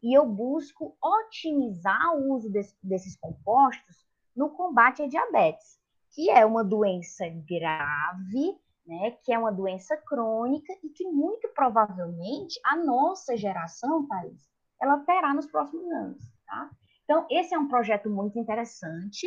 E 0.02 0.16
eu 0.18 0.26
busco 0.26 0.96
otimizar 1.00 2.16
o 2.16 2.32
uso 2.32 2.50
desse, 2.50 2.74
desses 2.82 3.16
compostos 3.16 4.04
no 4.34 4.50
combate 4.50 5.02
à 5.02 5.06
diabetes 5.06 5.81
que 6.12 6.30
é 6.30 6.44
uma 6.44 6.62
doença 6.62 7.24
grave, 7.48 8.56
né, 8.86 9.12
que 9.24 9.32
é 9.32 9.38
uma 9.38 9.52
doença 9.52 9.96
crônica 9.96 10.72
e 10.82 10.88
que 10.90 11.04
muito 11.04 11.48
provavelmente 11.54 12.60
a 12.64 12.76
nossa 12.76 13.36
geração, 13.36 14.06
Thaís, 14.06 14.48
ela 14.80 14.98
terá 15.00 15.32
nos 15.32 15.46
próximos 15.46 15.90
anos, 15.90 16.22
tá? 16.46 16.70
Então, 17.04 17.26
esse 17.30 17.54
é 17.54 17.58
um 17.58 17.68
projeto 17.68 18.10
muito 18.10 18.38
interessante. 18.38 19.26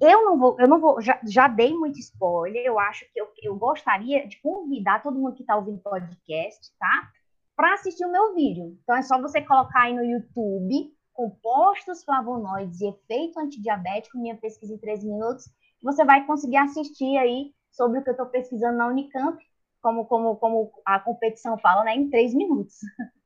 Eu 0.00 0.24
não 0.24 0.38
vou, 0.38 0.56
eu 0.58 0.68
não 0.68 0.80
vou, 0.80 1.00
já, 1.00 1.20
já 1.26 1.48
dei 1.48 1.74
muito 1.74 1.98
spoiler, 1.98 2.62
eu 2.64 2.78
acho 2.78 3.04
que 3.12 3.20
eu, 3.20 3.28
eu 3.42 3.56
gostaria 3.56 4.26
de 4.26 4.40
convidar 4.40 5.02
todo 5.02 5.18
mundo 5.18 5.34
que 5.34 5.42
está 5.42 5.56
ouvindo 5.56 5.78
podcast, 5.80 6.72
tá? 6.78 7.10
Para 7.56 7.74
assistir 7.74 8.04
o 8.04 8.12
meu 8.12 8.34
vídeo. 8.34 8.78
Então, 8.82 8.96
é 8.96 9.02
só 9.02 9.20
você 9.20 9.42
colocar 9.42 9.82
aí 9.82 9.94
no 9.94 10.04
YouTube 10.04 10.92
compostos 11.12 12.02
flavonoides 12.02 12.80
e 12.80 12.88
efeito 12.88 13.38
antidiabético, 13.38 14.18
minha 14.18 14.36
pesquisa 14.36 14.72
em 14.72 14.78
13 14.78 15.06
minutos, 15.06 15.44
você 15.82 16.04
vai 16.04 16.26
conseguir 16.26 16.58
assistir 16.58 17.16
aí 17.16 17.52
sobre 17.70 17.98
o 17.98 18.02
que 18.02 18.10
eu 18.10 18.12
estou 18.12 18.26
pesquisando 18.26 18.78
na 18.78 18.88
Unicamp, 18.88 19.42
como, 19.80 20.04
como, 20.04 20.36
como 20.36 20.70
a 20.84 21.00
competição 21.00 21.56
fala, 21.58 21.84
né, 21.84 21.94
em 21.94 22.10
três 22.10 22.34
minutos. 22.34 22.80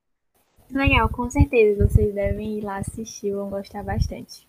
Legal, 0.70 1.08
com 1.08 1.28
certeza 1.28 1.86
vocês 1.86 2.14
devem 2.14 2.58
ir 2.58 2.62
lá 2.62 2.78
assistir, 2.78 3.32
vão 3.32 3.50
gostar 3.50 3.82
bastante. 3.82 4.48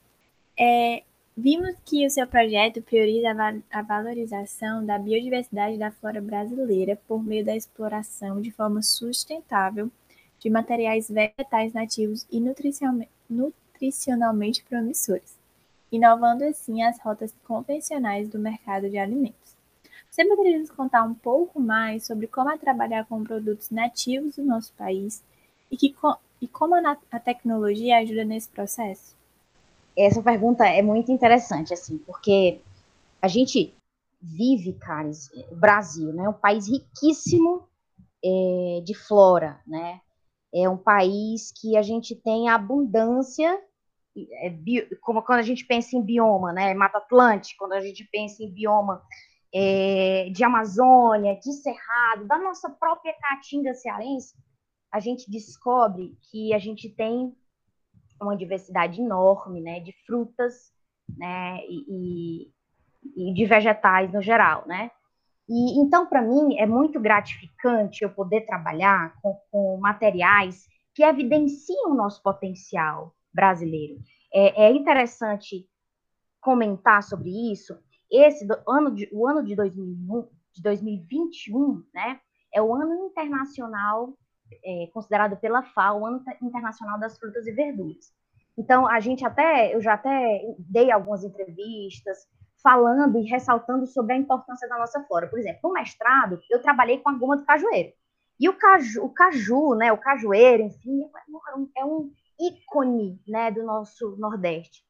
É, 0.57 1.03
vimos 1.35 1.75
que 1.83 2.05
o 2.05 2.09
seu 2.09 2.25
projeto 2.25 2.81
prioriza 2.81 3.35
a 3.69 3.81
valorização 3.81 4.85
da 4.85 4.97
biodiversidade 4.97 5.77
da 5.77 5.91
flora 5.91 6.21
brasileira 6.21 6.97
por 7.07 7.21
meio 7.24 7.43
da 7.43 7.55
exploração 7.55 8.39
de 8.39 8.51
forma 8.51 8.81
sustentável 8.81 9.91
de 10.39 10.50
materiais 10.50 11.09
vegetais 11.09 11.74
nativos 11.74 12.25
e 12.31 12.39
nutricionalmente 12.39 14.63
promissores 14.63 15.34
inovando 15.95 16.43
assim 16.43 16.83
as 16.83 16.99
rotas 16.99 17.33
convencionais 17.45 18.29
do 18.29 18.39
mercado 18.39 18.89
de 18.89 18.97
alimentos. 18.97 19.55
Você 20.09 20.23
poderia 20.25 20.59
nos 20.59 20.71
contar 20.71 21.03
um 21.03 21.13
pouco 21.13 21.59
mais 21.59 22.05
sobre 22.05 22.27
como 22.27 22.49
é 22.49 22.57
trabalhar 22.57 23.05
com 23.05 23.23
produtos 23.23 23.69
nativos 23.69 24.37
do 24.37 24.45
nosso 24.45 24.71
país 24.73 25.21
e, 25.69 25.75
que, 25.75 25.93
e 26.41 26.47
como 26.47 26.75
a, 26.75 26.97
a 27.11 27.19
tecnologia 27.19 27.97
ajuda 27.97 28.23
nesse 28.23 28.47
processo? 28.47 29.15
Essa 29.97 30.21
pergunta 30.21 30.65
é 30.65 30.81
muito 30.81 31.11
interessante, 31.11 31.73
assim, 31.73 31.97
porque 31.97 32.61
a 33.21 33.27
gente 33.27 33.73
vive, 34.21 34.73
Caris, 34.73 35.29
o 35.51 35.55
Brasil, 35.55 36.13
né, 36.13 36.27
um 36.27 36.33
país 36.33 36.67
riquíssimo 36.67 37.63
é, 38.23 38.81
de 38.83 38.93
flora, 38.93 39.59
né, 39.67 39.99
é 40.53 40.69
um 40.69 40.77
país 40.77 41.51
que 41.51 41.75
a 41.75 41.81
gente 41.81 42.15
tem 42.15 42.49
abundância 42.49 43.61
é, 44.41 44.50
bio, 44.50 44.88
como 45.01 45.22
quando 45.22 45.39
a 45.39 45.43
gente 45.43 45.65
pensa 45.65 45.95
em 45.95 46.01
bioma, 46.01 46.53
né, 46.53 46.74
Mata 46.74 46.98
Atlântica, 46.98 47.57
quando 47.60 47.74
a 47.74 47.81
gente 47.81 48.03
pensa 48.12 48.43
em 48.43 48.51
bioma 48.51 49.01
é, 49.53 50.29
de 50.31 50.43
Amazônia, 50.43 51.38
de 51.39 51.51
Cerrado, 51.53 52.25
da 52.25 52.38
nossa 52.38 52.69
própria 52.69 53.13
caatinga 53.13 53.74
cearense, 53.74 54.36
a 54.91 55.00
gente 55.00 55.29
descobre 55.29 56.17
que 56.31 56.53
a 56.53 56.60
gente 56.60 56.89
tem 56.89 57.36
uma 58.22 58.36
diversidade 58.36 59.01
enorme, 59.01 59.62
né, 59.62 59.79
de 59.79 59.93
frutas, 60.05 60.72
né, 61.17 61.60
e, 61.67 62.48
e, 63.07 63.29
e 63.29 63.34
de 63.34 63.45
vegetais 63.45 64.12
no 64.12 64.22
geral, 64.22 64.63
né? 64.65 64.89
E 65.48 65.79
então, 65.79 66.07
para 66.07 66.22
mim, 66.22 66.57
é 66.57 66.65
muito 66.65 67.00
gratificante 67.00 68.03
eu 68.03 68.10
poder 68.10 68.41
trabalhar 68.45 69.13
com, 69.22 69.38
com 69.51 69.77
materiais 69.77 70.65
que 70.93 71.03
evidenciam 71.03 71.91
o 71.91 71.93
nosso 71.93 72.24
potencial 72.24 73.13
brasileiro. 73.35 73.99
É, 74.33 74.67
é 74.67 74.71
interessante 74.71 75.67
comentar 76.39 77.03
sobre 77.03 77.51
isso. 77.51 77.77
Esse 78.09 78.47
do, 78.47 78.55
ano 78.67 78.95
de, 78.95 79.09
o 79.11 79.27
ano 79.27 79.43
de, 79.43 79.55
2001, 79.55 80.27
de 80.53 80.61
2021, 80.61 81.83
né, 81.93 82.19
é 82.53 82.61
o 82.61 82.73
ano 82.73 83.07
internacional 83.07 84.17
é, 84.63 84.87
considerado 84.93 85.35
pela 85.37 85.63
FAO, 85.63 86.01
o 86.01 86.05
ano 86.05 86.23
internacional 86.41 86.99
das 86.99 87.17
frutas 87.17 87.45
e 87.45 87.51
verduras. 87.51 88.13
Então, 88.57 88.87
a 88.87 88.99
gente 88.99 89.25
até, 89.25 89.75
eu 89.75 89.81
já 89.81 89.93
até 89.93 90.41
dei 90.59 90.91
algumas 90.91 91.23
entrevistas 91.23 92.27
falando 92.63 93.17
e 93.19 93.27
ressaltando 93.27 93.85
sobre 93.85 94.13
a 94.13 94.17
importância 94.17 94.67
da 94.69 94.77
nossa 94.77 95.03
flora. 95.03 95.27
Por 95.27 95.37
exemplo, 95.37 95.59
no 95.63 95.73
mestrado, 95.73 96.39
eu 96.49 96.61
trabalhei 96.61 96.99
com 96.99 97.09
a 97.09 97.13
goma 97.13 97.37
do 97.37 97.45
cajueiro. 97.45 97.91
E 98.39 98.47
o 98.47 98.53
caju, 98.57 99.03
o 99.03 99.09
caju, 99.09 99.75
né, 99.75 99.91
o 99.91 99.97
cajueiro, 99.97 100.63
enfim, 100.63 101.09
é 101.75 101.85
um 101.85 102.11
ícone, 102.39 103.21
né, 103.27 103.51
do 103.51 103.63
nosso 103.63 104.15
Nordeste. 104.17 104.83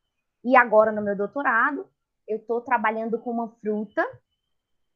E 0.44 0.56
agora, 0.56 0.92
no 0.92 1.02
meu 1.02 1.16
doutorado, 1.16 1.88
eu 2.28 2.38
estou 2.38 2.62
trabalhando 2.62 3.20
com 3.20 3.32
uma 3.32 3.50
fruta, 3.62 4.06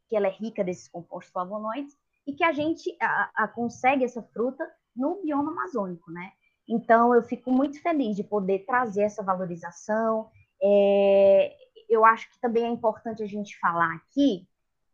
que 0.07 0.15
ela 0.15 0.27
é 0.27 0.31
rica 0.31 0.63
desses 0.63 0.87
compostos 0.87 1.31
flavonoides, 1.31 1.95
e 2.25 2.33
que 2.33 2.43
a 2.43 2.51
gente 2.51 2.95
a, 3.01 3.31
a 3.35 3.47
consegue 3.47 4.03
essa 4.03 4.21
fruta 4.21 4.69
no 4.95 5.21
bioma 5.21 5.51
amazônico, 5.51 6.11
né? 6.11 6.31
Então, 6.67 7.15
eu 7.15 7.23
fico 7.23 7.51
muito 7.51 7.81
feliz 7.81 8.15
de 8.15 8.23
poder 8.23 8.59
trazer 8.65 9.03
essa 9.03 9.23
valorização. 9.23 10.29
É, 10.61 11.55
eu 11.89 12.05
acho 12.05 12.29
que 12.29 12.39
também 12.39 12.65
é 12.65 12.67
importante 12.67 13.23
a 13.23 13.27
gente 13.27 13.57
falar 13.59 13.95
aqui 13.95 14.47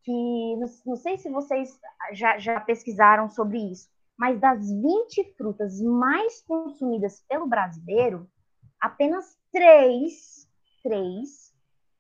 que, 0.04 0.56
não, 0.56 0.68
não 0.86 0.96
sei 0.96 1.18
se 1.18 1.30
vocês 1.30 1.78
já, 2.14 2.38
já 2.38 2.60
pesquisaram 2.62 3.30
sobre 3.30 3.58
isso, 3.58 3.90
mas 4.18 4.40
das 4.40 4.70
20 4.70 5.36
frutas 5.36 5.82
mais 5.82 6.42
consumidas 6.42 7.22
pelo 7.28 7.48
brasileiro, 7.48 8.30
apenas 8.80 9.38
três, 9.52 10.48
três 10.84 11.54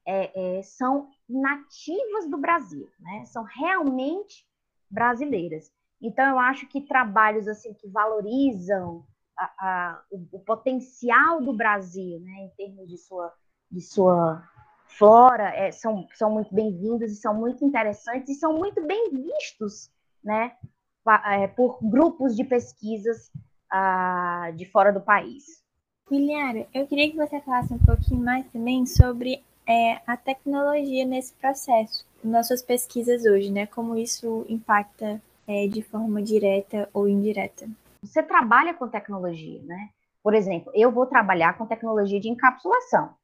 é, 0.05 0.57
é, 0.57 0.61
são 0.61 1.09
nativas 1.27 2.29
do 2.29 2.37
Brasil, 2.37 2.87
né? 2.99 3.25
São 3.25 3.43
realmente 3.43 4.47
brasileiras. 4.89 5.71
Então, 6.01 6.25
eu 6.29 6.39
acho 6.39 6.67
que 6.67 6.81
trabalhos 6.81 7.47
assim 7.47 7.73
que 7.73 7.89
valorizam 7.89 9.05
a, 9.37 9.43
a, 9.59 10.03
o, 10.11 10.27
o, 10.33 10.39
potencial 10.39 11.41
do 11.41 11.53
Brasil, 11.53 12.19
né, 12.19 12.45
em 12.45 12.49
termos 12.55 12.87
de 12.87 12.97
sua, 12.97 13.33
de 13.71 13.81
sua 13.81 14.43
flora, 14.85 15.49
é, 15.55 15.71
são, 15.71 16.07
são 16.13 16.31
muito 16.31 16.53
bem-vindos 16.53 17.11
e 17.11 17.15
são 17.15 17.33
muito 17.33 17.65
interessantes 17.65 18.29
e 18.29 18.39
são 18.39 18.53
muito 18.53 18.85
bem 18.85 19.11
vistos, 19.11 19.91
né, 20.23 20.55
é, 21.25 21.47
por 21.47 21.77
grupos 21.81 22.35
de 22.35 22.43
pesquisas 22.43 23.31
uh, 23.71 24.53
de 24.55 24.65
fora 24.65 24.91
do 24.91 25.01
país. 25.01 25.63
Miliara, 26.09 26.67
eu 26.73 26.85
queria 26.85 27.09
que 27.09 27.17
você 27.17 27.41
falasse 27.41 27.73
um 27.73 27.79
pouquinho 27.79 28.23
mais 28.23 28.45
também 28.51 28.85
sobre 28.85 29.43
é, 29.67 30.01
a 30.05 30.15
tecnologia 30.15 31.05
nesse 31.05 31.33
processo, 31.33 32.05
nossas 32.23 32.61
pesquisas 32.61 33.25
hoje, 33.25 33.51
né? 33.51 33.65
Como 33.65 33.97
isso 33.97 34.45
impacta 34.47 35.21
é, 35.47 35.67
de 35.67 35.81
forma 35.81 36.21
direta 36.21 36.87
ou 36.93 37.07
indireta. 37.07 37.67
Você 38.03 38.21
trabalha 38.21 38.73
com 38.73 38.87
tecnologia, 38.87 39.61
né? 39.63 39.89
Por 40.21 40.33
exemplo, 40.33 40.71
eu 40.75 40.91
vou 40.91 41.05
trabalhar 41.05 41.57
com 41.57 41.65
tecnologia 41.65 42.19
de 42.19 42.29
encapsulação. 42.29 43.15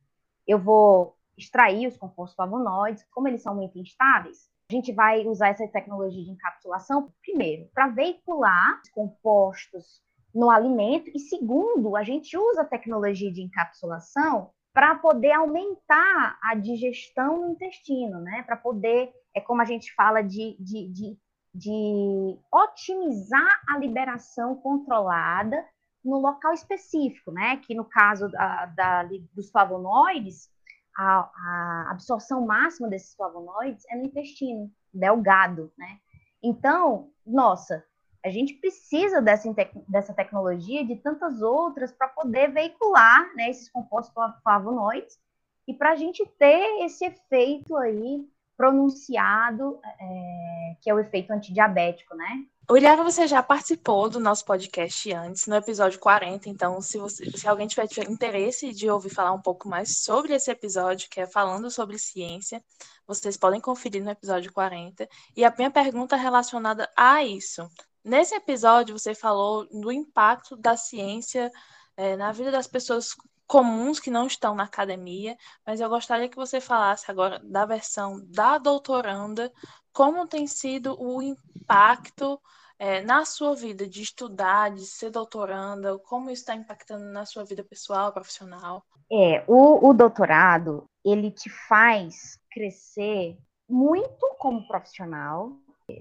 Eu 0.47 0.59
vou 0.59 1.15
extrair 1.37 1.87
os 1.87 1.97
compostos 1.97 2.35
flavonoides, 2.35 3.05
como 3.11 3.27
eles 3.27 3.41
são 3.41 3.55
muito 3.55 3.77
instáveis, 3.77 4.49
a 4.71 4.73
gente 4.73 4.93
vai 4.93 5.27
usar 5.27 5.49
essa 5.49 5.67
tecnologia 5.67 6.23
de 6.23 6.31
encapsulação, 6.31 7.11
primeiro, 7.21 7.69
para 7.73 7.89
veicular 7.89 8.79
os 8.81 8.89
compostos 8.89 10.01
no 10.33 10.49
alimento, 10.49 11.11
e 11.13 11.19
segundo, 11.19 11.97
a 11.97 12.03
gente 12.03 12.37
usa 12.37 12.61
a 12.61 12.65
tecnologia 12.65 13.29
de 13.29 13.41
encapsulação 13.41 14.49
para 14.73 14.95
poder 14.95 15.33
aumentar 15.33 16.39
a 16.41 16.55
digestão 16.55 17.41
no 17.41 17.49
intestino, 17.51 18.21
né? 18.21 18.43
Para 18.43 18.55
poder, 18.55 19.11
é 19.35 19.41
como 19.41 19.61
a 19.61 19.65
gente 19.65 19.93
fala, 19.93 20.21
de, 20.21 20.55
de, 20.57 20.87
de, 20.87 21.17
de 21.53 22.39
otimizar 22.49 23.61
a 23.67 23.77
liberação 23.77 24.55
controlada 24.55 25.65
no 26.01 26.17
local 26.17 26.53
específico, 26.53 27.29
né? 27.29 27.57
Que 27.57 27.75
no 27.75 27.83
caso 27.83 28.29
da, 28.29 28.67
da, 28.67 29.03
dos 29.33 29.51
flavonoides, 29.51 30.49
a, 30.97 31.29
a 31.33 31.87
absorção 31.91 32.45
máxima 32.45 32.87
desses 32.87 33.15
flavonoides 33.15 33.85
é 33.89 33.95
no 33.95 34.05
intestino 34.05 34.71
delgado, 34.93 35.71
né? 35.77 35.99
Então, 36.43 37.11
nossa, 37.25 37.83
a 38.23 38.29
gente 38.29 38.53
precisa 38.55 39.21
dessa, 39.21 39.49
dessa 39.87 40.13
tecnologia 40.13 40.85
de 40.85 40.95
tantas 40.95 41.41
outras 41.41 41.91
para 41.91 42.07
poder 42.07 42.51
veicular 42.51 43.33
né, 43.35 43.49
esses 43.49 43.69
compostos 43.69 44.13
flavonoides 44.43 45.19
e 45.67 45.73
para 45.73 45.91
a 45.91 45.95
gente 45.95 46.25
ter 46.37 46.83
esse 46.83 47.05
efeito 47.05 47.75
aí 47.77 48.27
pronunciado, 48.57 49.79
é, 49.83 50.75
que 50.81 50.89
é 50.89 50.93
o 50.93 50.99
efeito 50.99 51.31
antidiabético, 51.31 52.15
né? 52.15 52.45
William, 52.71 53.03
você 53.03 53.27
já 53.27 53.43
participou 53.43 54.09
do 54.09 54.17
nosso 54.17 54.45
podcast 54.45 55.11
antes, 55.11 55.45
no 55.45 55.57
episódio 55.57 55.99
40, 55.99 56.47
então 56.47 56.81
se, 56.81 56.97
você, 56.97 57.29
se 57.29 57.45
alguém 57.45 57.67
tiver 57.67 57.85
interesse 58.09 58.71
de 58.71 58.89
ouvir 58.89 59.09
falar 59.09 59.33
um 59.33 59.41
pouco 59.41 59.67
mais 59.67 59.97
sobre 59.97 60.33
esse 60.33 60.49
episódio, 60.49 61.09
que 61.09 61.19
é 61.19 61.27
falando 61.27 61.69
sobre 61.69 61.99
ciência, 61.99 62.63
vocês 63.05 63.35
podem 63.35 63.59
conferir 63.59 64.01
no 64.01 64.09
episódio 64.09 64.53
40. 64.53 65.05
E 65.35 65.43
a 65.43 65.53
minha 65.57 65.69
pergunta 65.69 66.15
é 66.15 66.19
relacionada 66.19 66.89
a 66.95 67.21
isso. 67.21 67.69
Nesse 68.05 68.35
episódio, 68.35 68.97
você 68.97 69.13
falou 69.13 69.67
do 69.67 69.91
impacto 69.91 70.55
da 70.55 70.77
ciência 70.77 71.51
é, 71.97 72.15
na 72.15 72.31
vida 72.31 72.51
das 72.51 72.67
pessoas 72.67 73.09
comuns 73.51 73.99
que 73.99 74.09
não 74.09 74.27
estão 74.27 74.55
na 74.55 74.63
academia, 74.63 75.37
mas 75.67 75.81
eu 75.81 75.89
gostaria 75.89 76.29
que 76.29 76.37
você 76.37 76.61
falasse 76.61 77.11
agora 77.11 77.37
da 77.43 77.65
versão 77.65 78.25
da 78.29 78.57
doutoranda, 78.57 79.51
como 79.91 80.25
tem 80.25 80.47
sido 80.47 80.95
o 80.97 81.21
impacto 81.21 82.39
é, 82.79 83.01
na 83.01 83.25
sua 83.25 83.53
vida 83.53 83.85
de 83.85 84.01
estudar, 84.01 84.71
de 84.71 84.85
ser 84.85 85.09
doutoranda, 85.09 85.99
como 85.99 86.29
isso 86.29 86.43
está 86.43 86.55
impactando 86.55 87.03
na 87.11 87.25
sua 87.25 87.43
vida 87.43 87.61
pessoal, 87.61 88.13
profissional? 88.13 88.85
É, 89.11 89.43
o, 89.45 89.89
o 89.89 89.93
doutorado, 89.93 90.89
ele 91.03 91.29
te 91.29 91.49
faz 91.67 92.39
crescer 92.49 93.37
muito 93.67 94.33
como 94.39 94.65
profissional, 94.65 95.51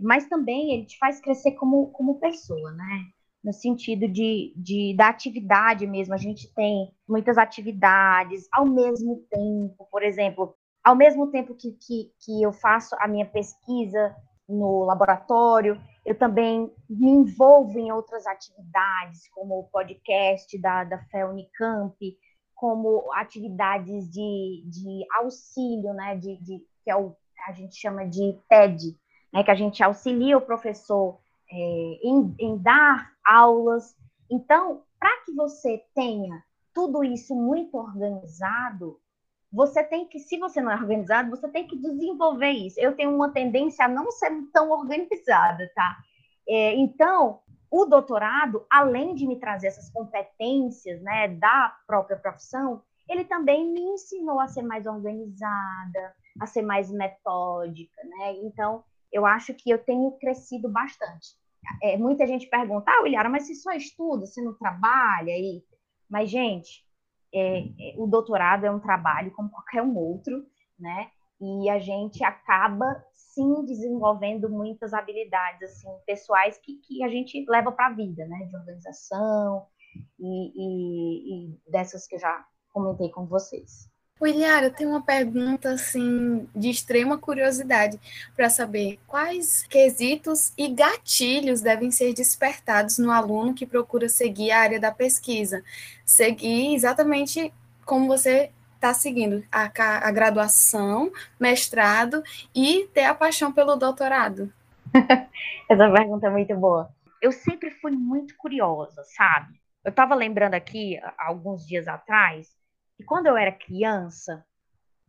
mas 0.00 0.28
também 0.28 0.72
ele 0.72 0.86
te 0.86 0.96
faz 0.98 1.20
crescer 1.20 1.56
como, 1.56 1.90
como 1.90 2.20
pessoa, 2.20 2.70
né? 2.70 3.10
No 3.42 3.52
sentido 3.52 4.06
de, 4.06 4.52
de 4.56 4.94
da 4.96 5.08
atividade 5.08 5.86
mesmo. 5.86 6.14
A 6.14 6.18
gente 6.18 6.52
tem 6.54 6.92
muitas 7.08 7.38
atividades 7.38 8.46
ao 8.52 8.66
mesmo 8.66 9.24
tempo, 9.30 9.88
por 9.90 10.02
exemplo, 10.02 10.54
ao 10.84 10.94
mesmo 10.94 11.30
tempo 11.30 11.54
que, 11.54 11.72
que, 11.72 12.12
que 12.20 12.42
eu 12.42 12.52
faço 12.52 12.94
a 12.98 13.08
minha 13.08 13.26
pesquisa 13.26 14.14
no 14.48 14.84
laboratório, 14.84 15.80
eu 16.04 16.18
também 16.18 16.72
me 16.88 17.10
envolvo 17.10 17.78
em 17.78 17.92
outras 17.92 18.26
atividades, 18.26 19.28
como 19.32 19.60
o 19.60 19.64
podcast 19.64 20.58
da, 20.58 20.84
da 20.84 20.98
FE 21.04 21.24
Unicamp, 21.24 21.96
como 22.54 23.10
atividades 23.14 24.10
de, 24.10 24.64
de 24.66 25.06
auxílio, 25.14 25.94
né, 25.94 26.16
de, 26.16 26.36
de, 26.42 26.58
que 26.82 26.90
é 26.90 26.96
o, 26.96 27.14
a 27.46 27.52
gente 27.52 27.76
chama 27.76 28.06
de 28.06 28.36
TED, 28.48 28.98
né, 29.32 29.44
que 29.44 29.50
a 29.50 29.54
gente 29.54 29.82
auxilia 29.82 30.36
o 30.36 30.42
professor 30.42 31.20
é, 31.50 31.98
em, 32.02 32.34
em 32.38 32.58
dar 32.58 33.12
aulas. 33.24 33.96
Então, 34.30 34.82
para 34.98 35.24
que 35.24 35.32
você 35.32 35.84
tenha 35.94 36.42
tudo 36.72 37.02
isso 37.02 37.34
muito 37.34 37.76
organizado, 37.76 39.00
você 39.52 39.82
tem 39.82 40.06
que, 40.06 40.20
se 40.20 40.38
você 40.38 40.60
não 40.60 40.70
é 40.70 40.76
organizado, 40.76 41.30
você 41.30 41.48
tem 41.48 41.66
que 41.66 41.76
desenvolver 41.76 42.50
isso. 42.50 42.78
Eu 42.78 42.94
tenho 42.94 43.14
uma 43.14 43.32
tendência 43.32 43.84
a 43.84 43.88
não 43.88 44.10
ser 44.12 44.30
tão 44.52 44.70
organizada, 44.70 45.70
tá? 45.74 45.98
É, 46.48 46.74
então, 46.74 47.40
o 47.70 47.84
doutorado, 47.84 48.64
além 48.70 49.14
de 49.14 49.26
me 49.26 49.38
trazer 49.38 49.68
essas 49.68 49.90
competências, 49.90 51.00
né, 51.02 51.28
da 51.28 51.76
própria 51.86 52.16
profissão, 52.16 52.82
ele 53.08 53.24
também 53.24 53.72
me 53.72 53.80
ensinou 53.80 54.38
a 54.38 54.46
ser 54.46 54.62
mais 54.62 54.86
organizada, 54.86 56.14
a 56.40 56.46
ser 56.46 56.62
mais 56.62 56.90
metódica, 56.90 58.00
né? 58.04 58.34
Então, 58.42 58.84
eu 59.12 59.26
acho 59.26 59.54
que 59.54 59.70
eu 59.70 59.78
tenho 59.78 60.12
crescido 60.12 60.68
bastante. 60.68 61.36
É, 61.82 61.96
muita 61.96 62.26
gente 62.26 62.46
pergunta, 62.48 62.90
ah, 62.90 63.02
Williara, 63.02 63.28
mas 63.28 63.46
você 63.46 63.54
só 63.54 63.72
estuda, 63.72 64.26
você 64.26 64.42
não 64.42 64.54
trabalha? 64.54 65.30
E... 65.30 65.62
Mas, 66.08 66.30
gente, 66.30 66.84
é, 67.32 67.60
é, 67.60 67.94
o 67.96 68.06
doutorado 68.06 68.64
é 68.64 68.70
um 68.70 68.80
trabalho 68.80 69.30
como 69.32 69.50
qualquer 69.50 69.82
um 69.82 69.96
outro, 69.96 70.46
né? 70.78 71.10
E 71.40 71.70
a 71.70 71.78
gente 71.78 72.22
acaba 72.24 73.02
sim 73.12 73.64
desenvolvendo 73.64 74.48
muitas 74.50 74.92
habilidades 74.92 75.70
assim 75.70 75.88
pessoais 76.06 76.58
que, 76.58 76.74
que 76.76 77.02
a 77.02 77.08
gente 77.08 77.44
leva 77.48 77.72
para 77.72 77.86
a 77.86 77.94
vida, 77.94 78.26
né? 78.26 78.46
De 78.46 78.56
organização 78.56 79.66
e, 80.18 80.52
e, 80.54 81.54
e, 81.54 81.70
dessas 81.70 82.06
que 82.06 82.16
eu 82.16 82.20
já 82.20 82.44
comentei 82.72 83.10
com 83.10 83.26
vocês. 83.26 83.89
William, 84.20 84.60
eu 84.60 84.70
tenho 84.70 84.90
uma 84.90 85.02
pergunta 85.02 85.70
assim 85.70 86.46
de 86.54 86.68
extrema 86.68 87.16
curiosidade 87.16 87.98
para 88.36 88.50
saber 88.50 88.98
quais 89.06 89.66
quesitos 89.66 90.52
e 90.58 90.68
gatilhos 90.68 91.62
devem 91.62 91.90
ser 91.90 92.12
despertados 92.12 92.98
no 92.98 93.10
aluno 93.10 93.54
que 93.54 93.64
procura 93.64 94.08
seguir 94.10 94.50
a 94.50 94.60
área 94.60 94.78
da 94.78 94.92
pesquisa. 94.92 95.64
Seguir 96.04 96.74
exatamente 96.74 97.52
como 97.86 98.06
você 98.06 98.50
está 98.74 98.92
seguindo 98.92 99.42
a, 99.50 99.70
a, 100.06 100.10
graduação, 100.10 101.10
mestrado 101.38 102.22
e 102.54 102.88
ter 102.92 103.04
a 103.04 103.14
paixão 103.14 103.50
pelo 103.52 103.76
doutorado. 103.76 104.52
Essa 105.68 105.90
pergunta 105.90 106.26
é 106.26 106.30
muito 106.30 106.54
boa. 106.56 106.90
Eu 107.22 107.32
sempre 107.32 107.70
fui 107.70 107.92
muito 107.92 108.36
curiosa, 108.36 109.02
sabe? 109.04 109.60
Eu 109.84 109.90
estava 109.90 110.14
lembrando 110.14 110.54
aqui, 110.54 110.98
alguns 111.18 111.66
dias 111.66 111.88
atrás, 111.88 112.48
e 113.00 113.02
quando 113.02 113.28
eu 113.28 113.36
era 113.36 113.50
criança, 113.50 114.44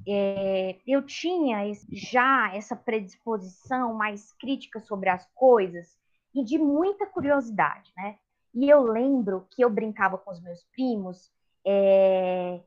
é, 0.08 0.77
eu 0.88 1.06
tinha 1.06 1.58
já 1.91 2.56
essa 2.56 2.73
predisposição 2.73 3.93
mais 3.93 4.32
crítica 4.32 4.80
sobre 4.80 5.10
as 5.10 5.27
coisas 5.36 5.99
e 6.34 6.41
de 6.41 6.58
muita 6.58 7.06
curiosidade, 7.06 7.91
né? 7.97 8.17
E 8.56 8.69
eu 8.69 8.82
lembro 8.82 9.45
que 9.51 9.62
eu 9.62 9.69
brincava 9.69 10.17
com 10.17 10.32
os 10.32 10.41
meus 10.41 10.63
primos 10.73 11.30
é, 11.67 12.62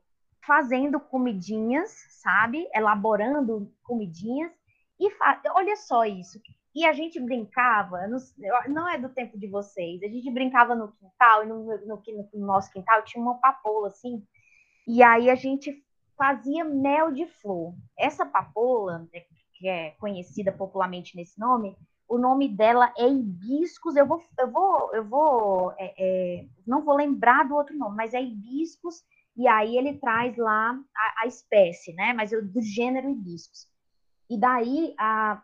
fazendo 0.45 0.99
comidinhas, 0.99 1.89
sabe? 2.21 2.69
Elaborando 2.71 3.73
comidinhas. 3.81 4.51
E 4.99 5.09
olha 5.55 5.75
só 5.75 6.05
isso. 6.05 6.39
E 6.75 6.85
a 6.85 6.93
gente 6.93 7.19
brincava, 7.19 8.07
no, 8.07 8.19
não 8.67 8.87
é 8.87 8.99
do 8.99 9.09
tempo 9.09 9.39
de 9.39 9.47
vocês, 9.47 10.03
a 10.03 10.07
gente 10.07 10.29
brincava 10.29 10.75
no 10.75 10.91
quintal, 10.91 11.43
e 11.43 11.47
no, 11.47 11.63
no, 11.63 12.03
no 12.33 12.45
nosso 12.45 12.71
quintal 12.71 13.01
tinha 13.03 13.23
uma 13.23 13.39
papoula 13.39 13.87
assim, 13.87 14.23
e 14.87 15.01
aí 15.03 15.29
a 15.29 15.35
gente 15.35 15.83
fazia 16.17 16.63
mel 16.63 17.11
de 17.11 17.25
flor. 17.25 17.73
Essa 17.97 18.25
papoula, 18.25 19.07
né, 19.13 19.21
que 19.53 19.67
é 19.67 19.91
conhecida 19.91 20.51
popularmente 20.51 21.15
nesse 21.15 21.39
nome, 21.39 21.75
o 22.07 22.17
nome 22.17 22.47
dela 22.47 22.93
é 22.97 23.07
hibiscus. 23.07 23.95
Eu 23.95 24.05
vou, 24.05 24.23
eu 24.39 24.51
vou, 24.51 24.93
eu 24.93 25.03
vou, 25.03 25.71
é, 25.77 25.93
é, 25.97 26.45
não 26.65 26.83
vou 26.83 26.95
lembrar 26.95 27.47
do 27.47 27.55
outro 27.55 27.75
nome, 27.75 27.95
mas 27.95 28.13
é 28.13 28.21
hibiscus. 28.21 29.03
E 29.35 29.47
aí 29.47 29.77
ele 29.77 29.97
traz 29.97 30.37
lá 30.37 30.79
a, 30.95 31.23
a 31.23 31.27
espécie, 31.27 31.93
né? 31.93 32.13
Mas 32.13 32.31
eu, 32.31 32.45
do 32.45 32.61
gênero 32.61 33.09
hibiscus. 33.09 33.67
E 34.29 34.39
daí 34.39 34.93
a, 34.97 35.41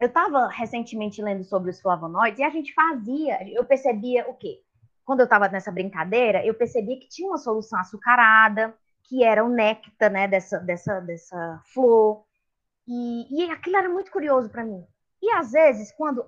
eu 0.00 0.08
estava 0.08 0.48
recentemente 0.48 1.22
lendo 1.22 1.44
sobre 1.44 1.70
os 1.70 1.80
flavonoides 1.80 2.40
e 2.40 2.42
a 2.42 2.50
gente 2.50 2.72
fazia, 2.74 3.38
eu 3.48 3.64
percebia 3.64 4.28
o 4.28 4.34
quê? 4.34 4.60
Quando 5.04 5.20
eu 5.20 5.24
estava 5.24 5.48
nessa 5.48 5.72
brincadeira, 5.72 6.44
eu 6.44 6.54
percebi 6.54 6.96
que 6.96 7.08
tinha 7.08 7.28
uma 7.28 7.38
solução 7.38 7.78
açucarada, 7.78 8.74
que 9.04 9.24
era 9.24 9.44
o 9.44 9.48
néctar, 9.48 10.10
né, 10.10 10.28
dessa, 10.28 10.58
dessa, 10.58 11.00
dessa 11.00 11.62
flor. 11.72 12.24
E, 12.86 13.44
e 13.44 13.50
aquilo 13.50 13.76
era 13.76 13.88
muito 13.88 14.10
curioso 14.10 14.48
para 14.48 14.64
mim. 14.64 14.84
E 15.20 15.30
às 15.32 15.52
vezes, 15.52 15.92
quando 15.92 16.24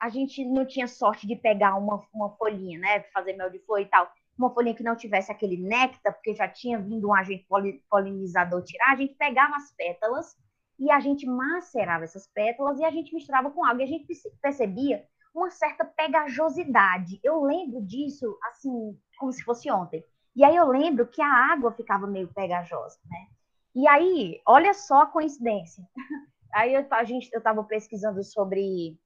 a 0.00 0.08
gente 0.08 0.44
não 0.44 0.64
tinha 0.66 0.86
sorte 0.86 1.26
de 1.26 1.36
pegar 1.36 1.76
uma, 1.76 2.02
uma 2.14 2.30
folhinha, 2.36 2.78
né, 2.78 3.00
fazer 3.12 3.32
mel 3.34 3.50
de 3.50 3.58
flor 3.60 3.80
e 3.80 3.86
tal, 3.86 4.10
uma 4.36 4.52
folhinha 4.52 4.74
que 4.74 4.84
não 4.84 4.94
tivesse 4.94 5.32
aquele 5.32 5.56
néctar, 5.56 6.12
porque 6.12 6.34
já 6.34 6.48
tinha 6.48 6.78
vindo 6.78 7.08
um 7.08 7.14
agente 7.14 7.46
polinizador 7.90 8.62
tirar, 8.62 8.92
a 8.92 8.96
gente 8.96 9.14
pegava 9.14 9.56
as 9.56 9.72
pétalas 9.72 10.36
e 10.78 10.90
a 10.92 11.00
gente 11.00 11.26
macerava 11.26 12.04
essas 12.04 12.28
pétalas 12.28 12.78
e 12.78 12.84
a 12.84 12.90
gente 12.90 13.12
misturava 13.12 13.50
com 13.50 13.64
água. 13.64 13.82
E 13.82 13.84
a 13.84 13.88
gente 13.88 14.06
percebia 14.40 15.04
uma 15.34 15.50
certa 15.50 15.84
pegajosidade. 15.84 17.20
Eu 17.22 17.42
lembro 17.42 17.82
disso, 17.82 18.38
assim, 18.44 18.98
como 19.18 19.32
se 19.32 19.42
fosse 19.42 19.70
ontem. 19.70 20.04
E 20.34 20.44
aí 20.44 20.54
eu 20.54 20.68
lembro 20.68 21.06
que 21.06 21.20
a 21.20 21.52
água 21.52 21.72
ficava 21.72 22.06
meio 22.06 22.28
pegajosa, 22.28 22.98
né? 23.06 23.26
E 23.74 23.86
aí, 23.88 24.40
olha 24.46 24.72
só 24.74 25.02
a 25.02 25.06
coincidência. 25.06 25.84
Aí 26.50 26.72
eu, 26.72 26.86
a 26.90 27.04
gente, 27.04 27.28
eu 27.30 27.38
estava 27.38 27.62
pesquisando 27.62 28.24
sobre 28.24 28.98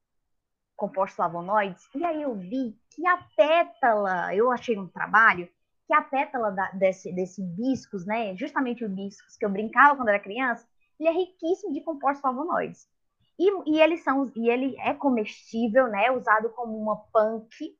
compostos 0.76 1.16
flavonoides, 1.16 1.88
e 1.94 2.04
aí 2.04 2.22
eu 2.22 2.35
vi 2.35 2.76
que 2.90 3.06
a 3.06 3.16
pétala, 3.37 4.35
eu 4.35 4.50
achei 4.50 4.78
um 4.78 4.87
trabalho, 4.87 5.48
que 5.87 5.94
a 5.94 6.02
pétala 6.02 6.50
da, 6.50 6.70
desse, 6.70 7.12
desse 7.12 7.42
hibiscus, 7.42 8.06
né, 8.06 8.37
justamente 8.37 8.85
o 8.85 8.87
hibiscus 8.87 9.37
que 9.37 9.44
eu 9.44 9.50
brincava 9.50 9.96
quando 9.96 10.08
era 10.08 10.18
criança, 10.18 10.66
ele 10.98 11.08
é 11.08 11.12
riquíssimo 11.12 11.72
de 11.72 11.80
compostos 11.80 12.20
flavonoides. 12.20 12.88
E, 13.38 13.75
e, 13.75 13.81
eles 13.81 14.03
são, 14.03 14.31
e 14.37 14.49
ele 14.49 14.77
é 14.81 14.95
comestível, 14.95 15.88
né? 15.88 16.11
Usado 16.11 16.51
como 16.51 16.77
uma 16.77 16.97
punk. 17.12 17.77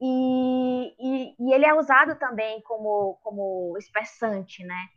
E, 0.00 0.94
e, 0.98 1.34
e, 1.38 1.52
ele 1.52 1.64
é 1.64 1.74
usado 1.74 2.16
também 2.18 2.60
como, 2.62 3.18
como 3.22 3.76
espessante, 3.78 4.64
né? 4.64 4.88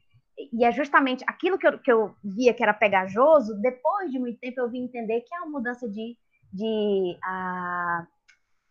E 0.53 0.63
é 0.63 0.71
justamente 0.71 1.23
aquilo 1.27 1.57
que 1.57 1.67
eu, 1.67 1.79
que 1.79 1.91
eu 1.91 2.15
via 2.23 2.53
que 2.53 2.61
era 2.61 2.73
pegajoso, 2.73 3.59
depois 3.59 4.11
de 4.11 4.19
muito 4.19 4.39
tempo 4.39 4.59
eu 4.59 4.69
vim 4.69 4.83
entender 4.83 5.21
que 5.21 5.33
é 5.33 5.39
uma 5.39 5.49
mudança 5.49 5.89
de, 5.89 6.15
de, 6.53 7.17
uh, 7.17 8.07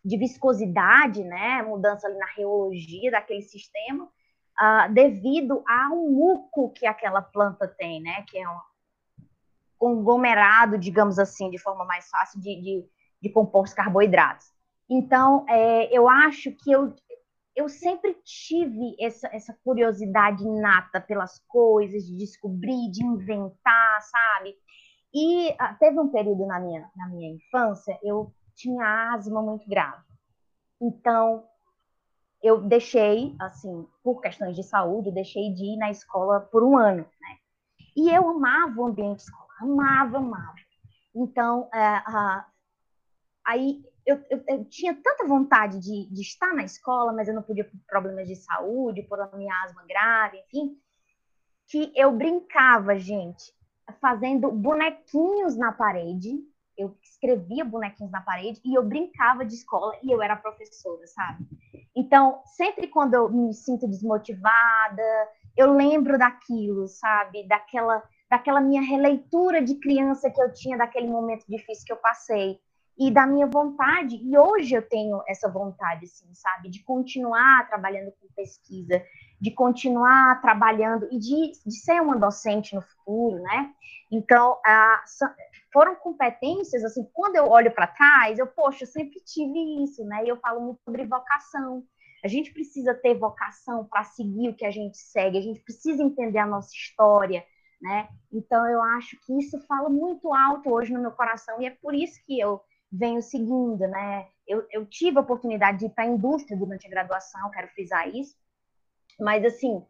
de 0.05 0.17
viscosidade, 0.17 1.25
né? 1.25 1.63
Mudança 1.63 2.09
na 2.09 2.27
reologia 2.37 3.11
daquele 3.11 3.43
sistema, 3.43 4.05
uh, 4.05 4.93
devido 4.93 5.65
ao 5.67 5.97
muco 5.97 6.73
que 6.73 6.87
aquela 6.87 7.21
planta 7.21 7.67
tem, 7.67 8.01
né? 8.01 8.25
Que 8.29 8.39
é 8.39 8.49
uma, 8.49 8.63
conglomerado, 9.87 10.79
digamos 10.79 11.19
assim, 11.19 11.51
de 11.51 11.59
forma 11.59 11.85
mais 11.85 12.09
fácil, 12.09 12.41
de, 12.41 12.61
de, 12.61 12.85
de 13.23 13.31
compostos 13.31 13.75
carboidratos. 13.75 14.47
Então, 14.89 15.45
é, 15.49 15.97
eu 15.97 16.09
acho 16.09 16.51
que 16.53 16.73
eu, 16.73 16.95
eu 17.55 17.69
sempre 17.69 18.15
tive 18.25 18.97
essa, 19.01 19.29
essa 19.33 19.57
curiosidade 19.65 20.43
inata 20.43 21.01
pelas 21.01 21.39
coisas, 21.47 22.05
de 22.05 22.17
descobrir, 22.17 22.91
de 22.91 23.05
inventar, 23.05 24.03
sabe? 24.03 24.55
E 25.15 25.51
uh, 25.51 25.79
teve 25.79 25.99
um 26.01 26.09
período 26.09 26.47
na 26.47 26.59
minha, 26.61 26.91
na 26.97 27.09
minha 27.09 27.35
infância, 27.35 27.99
eu 28.03 28.33
tinha 28.55 29.15
asma 29.15 29.43
muito 29.43 29.69
grave. 29.69 30.03
Então, 30.81 31.45
eu 32.43 32.61
deixei, 32.61 33.35
assim, 33.39 33.87
por 34.03 34.21
questões 34.21 34.55
de 34.55 34.63
saúde, 34.63 35.11
deixei 35.11 35.53
de 35.55 35.65
ir 35.65 35.77
na 35.79 35.91
escola 35.91 36.41
por 36.41 36.63
um 36.63 36.77
ano, 36.77 37.07
né? 37.21 37.37
E 37.97 38.11
eu 38.11 38.29
amava 38.29 38.81
o 38.81 38.87
ambiente 38.87 39.21
escolar 39.21 39.46
amava, 39.61 40.19
amava. 40.19 40.55
Então, 41.15 41.69
é, 41.73 42.03
aí 43.45 43.83
eu, 44.05 44.23
eu, 44.31 44.45
eu, 44.47 44.65
tinha 44.67 44.95
tanta 44.95 45.27
vontade 45.27 45.81
de, 45.81 46.09
de, 46.13 46.21
estar 46.21 46.55
na 46.55 46.63
escola, 46.63 47.13
mas 47.13 47.27
eu 47.27 47.35
não 47.35 47.43
podia 47.43 47.65
por 47.65 47.79
problemas 47.89 48.29
de 48.29 48.37
saúde, 48.37 49.03
por 49.03 49.21
a 49.21 49.37
minha 49.37 49.55
asma 49.65 49.85
grave, 49.87 50.39
enfim, 50.39 50.79
que 51.69 51.93
eu 51.97 52.13
brincava, 52.13 52.97
gente, 52.99 53.53
fazendo 54.01 54.51
bonequinhos 54.53 55.57
na 55.57 55.73
parede. 55.73 56.39
Eu 56.77 56.97
escrevia 57.03 57.65
bonequinhos 57.65 58.13
na 58.13 58.21
parede 58.21 58.61
e 58.65 58.75
eu 58.75 58.85
brincava 58.85 59.45
de 59.45 59.55
escola 59.55 59.99
e 60.03 60.13
eu 60.13 60.23
era 60.23 60.37
professora, 60.37 61.07
sabe? 61.07 61.47
Então, 61.97 62.43
sempre 62.45 62.87
quando 62.87 63.15
eu 63.15 63.31
me 63.31 63.55
sinto 63.55 63.89
desmotivada, 63.89 65.03
eu 65.57 65.73
lembro 65.73 66.19
daquilo, 66.19 66.87
sabe? 66.87 67.49
Daquela 67.49 68.03
daquela 68.31 68.61
minha 68.61 68.83
releitura 68.83 69.63
de 69.63 69.77
criança 69.77 70.31
que 70.31 70.41
eu 70.41 70.53
tinha 70.53 70.77
daquele 70.77 71.07
momento 71.07 71.45
difícil 71.49 71.85
que 71.87 71.93
eu 71.93 71.97
passei 71.97 72.59
e 72.99 73.11
da 73.11 73.27
minha 73.27 73.47
vontade, 73.47 74.17
e 74.17 74.39
hoje 74.39 74.75
eu 74.75 74.81
tenho 74.81 75.23
essa 75.29 75.51
vontade, 75.51 76.07
assim, 76.07 76.33
sabe, 76.33 76.71
de 76.71 76.83
continuar 76.83 77.69
trabalhando 77.69 78.11
com 78.13 78.27
pesquisa, 78.35 79.05
de 79.39 79.51
continuar 79.51 80.41
trabalhando 80.41 81.07
e 81.13 81.19
de, 81.19 81.53
de 81.67 81.77
ser 81.77 82.01
uma 82.01 82.17
docente 82.17 82.75
no 82.75 82.81
futuro, 82.81 83.43
né? 83.43 83.71
Então, 84.11 84.59
ah, 84.65 85.05
foram 85.71 85.95
competências, 85.97 86.83
assim, 86.85 87.07
quando 87.13 87.37
eu 87.37 87.47
olho 87.49 87.71
para 87.71 87.87
trás, 87.87 88.39
eu, 88.39 88.47
poxa, 88.47 88.85
eu 88.85 88.89
sempre 88.89 89.21
tive 89.27 89.85
isso, 89.85 90.03
né? 90.07 90.25
E 90.25 90.29
eu 90.29 90.39
falo 90.39 90.61
muito 90.63 90.81
sobre 90.83 91.05
vocação. 91.05 91.85
A 92.25 92.29
gente 92.29 92.51
precisa 92.51 92.95
ter 92.95 93.15
vocação 93.15 93.85
para 93.85 94.05
seguir 94.05 94.49
o 94.49 94.55
que 94.55 94.65
a 94.65 94.71
gente 94.71 94.97
segue, 94.97 95.37
a 95.37 95.43
gente 95.43 95.61
precisa 95.61 96.03
entender 96.03 96.39
a 96.39 96.47
nossa 96.47 96.75
história, 96.75 97.45
né? 97.81 98.09
Então 98.33 98.67
eu 98.69 98.83
acho 98.83 99.19
que 99.25 99.39
isso 99.39 99.59
fala 99.67 99.89
muito 99.89 100.33
alto 100.33 100.71
hoje 100.71 100.93
no 100.93 101.01
meu 101.01 101.13
coração 101.13 101.61
e 101.61 101.67
é 101.67 101.71
por 101.71 101.95
isso 101.95 102.19
que 102.27 102.39
eu 102.39 102.61
venho 102.91 103.21
seguindo, 103.21 103.87
né? 103.89 104.27
Eu, 104.47 104.67
eu 104.71 104.87
tive 104.87 105.19
a 105.19 105.21
oportunidade 105.21 105.79
de 105.79 105.87
ir 105.87 105.91
para 105.91 106.05
a 106.05 106.09
indústria 106.09 106.57
durante 106.57 106.87
a 106.87 106.91
graduação, 106.91 107.51
quero 107.51 107.69
frisar 107.69 108.09
isso, 108.09 108.37
mas 109.21 109.45
assim 109.45 109.85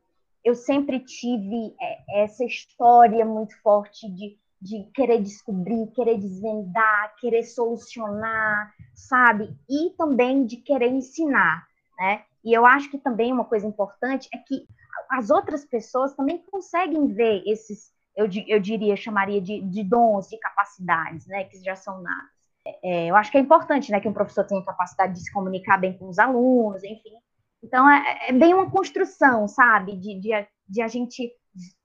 eu 0.47 0.55
sempre 0.55 1.01
tive 1.01 1.75
é, 1.81 2.23
essa 2.23 2.45
história 2.45 3.25
muito 3.25 3.61
forte 3.63 4.09
de, 4.09 4.39
de 4.63 4.85
querer 4.95 5.21
descobrir, 5.21 5.89
querer 5.89 6.19
desvendar, 6.19 7.17
querer 7.17 7.43
solucionar, 7.43 8.73
sabe? 8.95 9.53
E 9.69 9.91
também 9.99 10.47
de 10.47 10.59
querer 10.59 10.87
ensinar, 10.87 11.67
né? 11.99 12.25
E 12.47 12.55
eu 12.55 12.65
acho 12.65 12.89
que 12.89 12.97
também 12.97 13.33
uma 13.33 13.45
coisa 13.45 13.67
importante 13.67 14.29
é 14.33 14.39
que 14.39 14.65
as 15.11 15.31
outras 15.31 15.65
pessoas 15.65 16.15
também 16.15 16.39
conseguem 16.49 17.09
ver 17.09 17.43
esses, 17.45 17.93
eu, 18.15 18.29
eu 18.47 18.61
diria, 18.61 18.95
chamaria 18.95 19.41
de, 19.41 19.61
de 19.63 19.83
dons, 19.83 20.29
de 20.29 20.39
capacidades, 20.39 21.27
né, 21.27 21.43
que 21.43 21.59
já 21.65 21.75
são 21.75 22.01
natas. 22.01 22.37
É, 22.85 23.07
eu 23.07 23.17
acho 23.17 23.33
que 23.33 23.37
é 23.37 23.41
importante, 23.41 23.91
né, 23.91 23.99
que 23.99 24.09
um 24.09 24.13
professor 24.13 24.45
tenha 24.45 24.65
capacidade 24.65 25.15
de 25.15 25.25
se 25.25 25.33
comunicar 25.33 25.77
bem 25.77 25.99
com 25.99 26.09
os 26.09 26.21
alunos, 26.21 26.85
enfim. 26.85 27.17
Então, 27.65 27.91
é, 27.91 28.29
é 28.29 28.33
bem 28.33 28.55
uma 28.55 28.71
construção, 28.71 29.49
sabe, 29.49 29.97
de, 29.97 30.15
de, 30.21 30.47
de 30.69 30.83
a 30.83 30.87
gente 30.87 31.33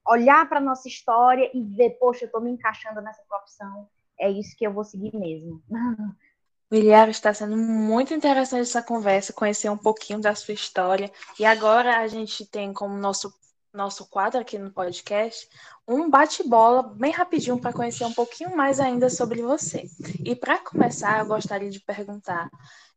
olhar 0.06 0.48
para 0.48 0.58
a 0.58 0.62
nossa 0.62 0.86
história 0.86 1.50
e 1.52 1.60
ver, 1.60 1.98
poxa, 1.98 2.24
eu 2.24 2.26
estou 2.26 2.40
me 2.40 2.52
encaixando 2.52 3.00
nessa 3.00 3.22
profissão, 3.28 3.88
é 4.16 4.30
isso 4.30 4.56
que 4.56 4.64
eu 4.64 4.72
vou 4.72 4.84
seguir 4.84 5.12
mesmo. 5.16 5.60
William, 6.72 7.10
está 7.10 7.34
sendo 7.34 7.54
muito 7.54 8.14
interessante 8.14 8.62
essa 8.62 8.82
conversa, 8.82 9.30
conhecer 9.34 9.68
um 9.68 9.76
pouquinho 9.76 10.18
da 10.18 10.34
sua 10.34 10.54
história. 10.54 11.12
E 11.38 11.44
agora 11.44 11.98
a 11.98 12.08
gente 12.08 12.46
tem 12.46 12.72
como 12.72 12.96
nosso, 12.96 13.30
nosso 13.74 14.08
quadro 14.08 14.40
aqui 14.40 14.58
no 14.58 14.72
podcast 14.72 15.46
um 15.86 16.08
bate-bola 16.08 16.82
bem 16.82 17.12
rapidinho 17.12 17.60
para 17.60 17.74
conhecer 17.74 18.04
um 18.06 18.12
pouquinho 18.14 18.56
mais 18.56 18.80
ainda 18.80 19.10
sobre 19.10 19.42
você. 19.42 19.84
E 20.24 20.34
para 20.34 20.60
começar, 20.60 21.18
eu 21.18 21.26
gostaria 21.26 21.68
de 21.68 21.78
perguntar 21.78 22.48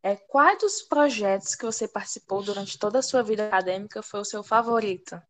é, 0.01 0.15
quais 0.15 0.59
dos 0.59 0.81
projetos 0.83 1.53
que 1.53 1.65
você 1.65 1.85
participou 1.85 2.41
durante 2.41 2.79
toda 2.79 2.99
a 2.99 3.03
sua 3.03 3.23
vida 3.23 3.45
acadêmica 3.47 4.01
foi 4.01 4.21
o 4.21 4.25
seu 4.25 4.41
favorito? 4.41 5.21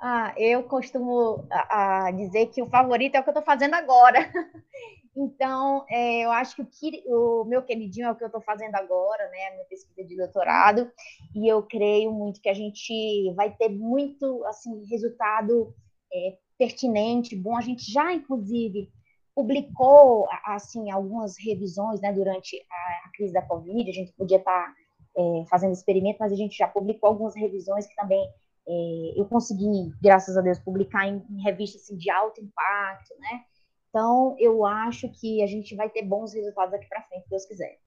Ah, 0.00 0.32
eu 0.36 0.62
costumo 0.62 1.44
a, 1.50 2.06
a 2.06 2.10
dizer 2.12 2.46
que 2.46 2.62
o 2.62 2.70
favorito 2.70 3.16
é 3.16 3.20
o 3.20 3.24
que 3.24 3.30
eu 3.30 3.32
estou 3.32 3.44
fazendo 3.44 3.74
agora. 3.74 4.30
Então, 5.16 5.84
é, 5.90 6.24
eu 6.24 6.30
acho 6.30 6.54
que 6.56 6.62
o, 6.62 6.66
que 6.66 7.02
o, 7.06 7.44
meu 7.44 7.62
queridinho 7.62 8.06
é 8.06 8.12
o 8.12 8.14
que 8.14 8.22
eu 8.22 8.28
estou 8.28 8.40
fazendo 8.40 8.74
agora, 8.76 9.28
né? 9.30 9.48
A 9.48 9.52
minha 9.54 9.64
pesquisa 9.64 10.06
de 10.06 10.16
doutorado. 10.16 10.90
E 11.34 11.48
eu 11.48 11.62
creio 11.64 12.12
muito 12.12 12.40
que 12.40 12.48
a 12.48 12.54
gente 12.54 13.32
vai 13.34 13.54
ter 13.54 13.68
muito, 13.68 14.44
assim, 14.44 14.84
resultado 14.86 15.74
é, 16.12 16.38
pertinente, 16.56 17.34
bom. 17.34 17.56
A 17.56 17.60
gente 17.60 17.90
já, 17.90 18.12
inclusive, 18.12 18.88
publicou, 19.34 20.28
assim, 20.44 20.90
algumas 20.90 21.36
revisões, 21.38 22.00
né? 22.00 22.12
Durante 22.12 22.64
a, 22.70 23.08
a 23.08 23.12
crise 23.12 23.32
da 23.32 23.42
Covid. 23.42 23.90
A 23.90 23.94
gente 23.94 24.12
podia 24.12 24.38
estar 24.38 24.66
tá, 24.66 24.74
é, 25.18 25.44
fazendo 25.48 25.72
experimento, 25.72 26.18
mas 26.20 26.32
a 26.32 26.36
gente 26.36 26.56
já 26.56 26.68
publicou 26.68 27.08
algumas 27.08 27.34
revisões 27.34 27.84
que 27.86 27.96
também 27.96 28.24
é, 28.68 29.20
eu 29.20 29.24
consegui, 29.24 29.92
graças 30.00 30.36
a 30.36 30.40
Deus, 30.40 30.60
publicar 30.60 31.08
em, 31.08 31.20
em 31.28 31.42
revistas 31.42 31.82
assim, 31.82 31.96
de 31.96 32.08
alto 32.10 32.40
impacto, 32.40 33.12
né? 33.18 33.44
Então, 33.90 34.36
eu 34.38 34.64
acho 34.64 35.08
que 35.08 35.42
a 35.42 35.46
gente 35.46 35.74
vai 35.74 35.90
ter 35.90 36.02
bons 36.02 36.32
resultados 36.32 36.72
aqui 36.72 36.86
para 36.88 37.02
frente, 37.02 37.24
se 37.24 37.30
Deus 37.30 37.44
quiser. 37.44 37.78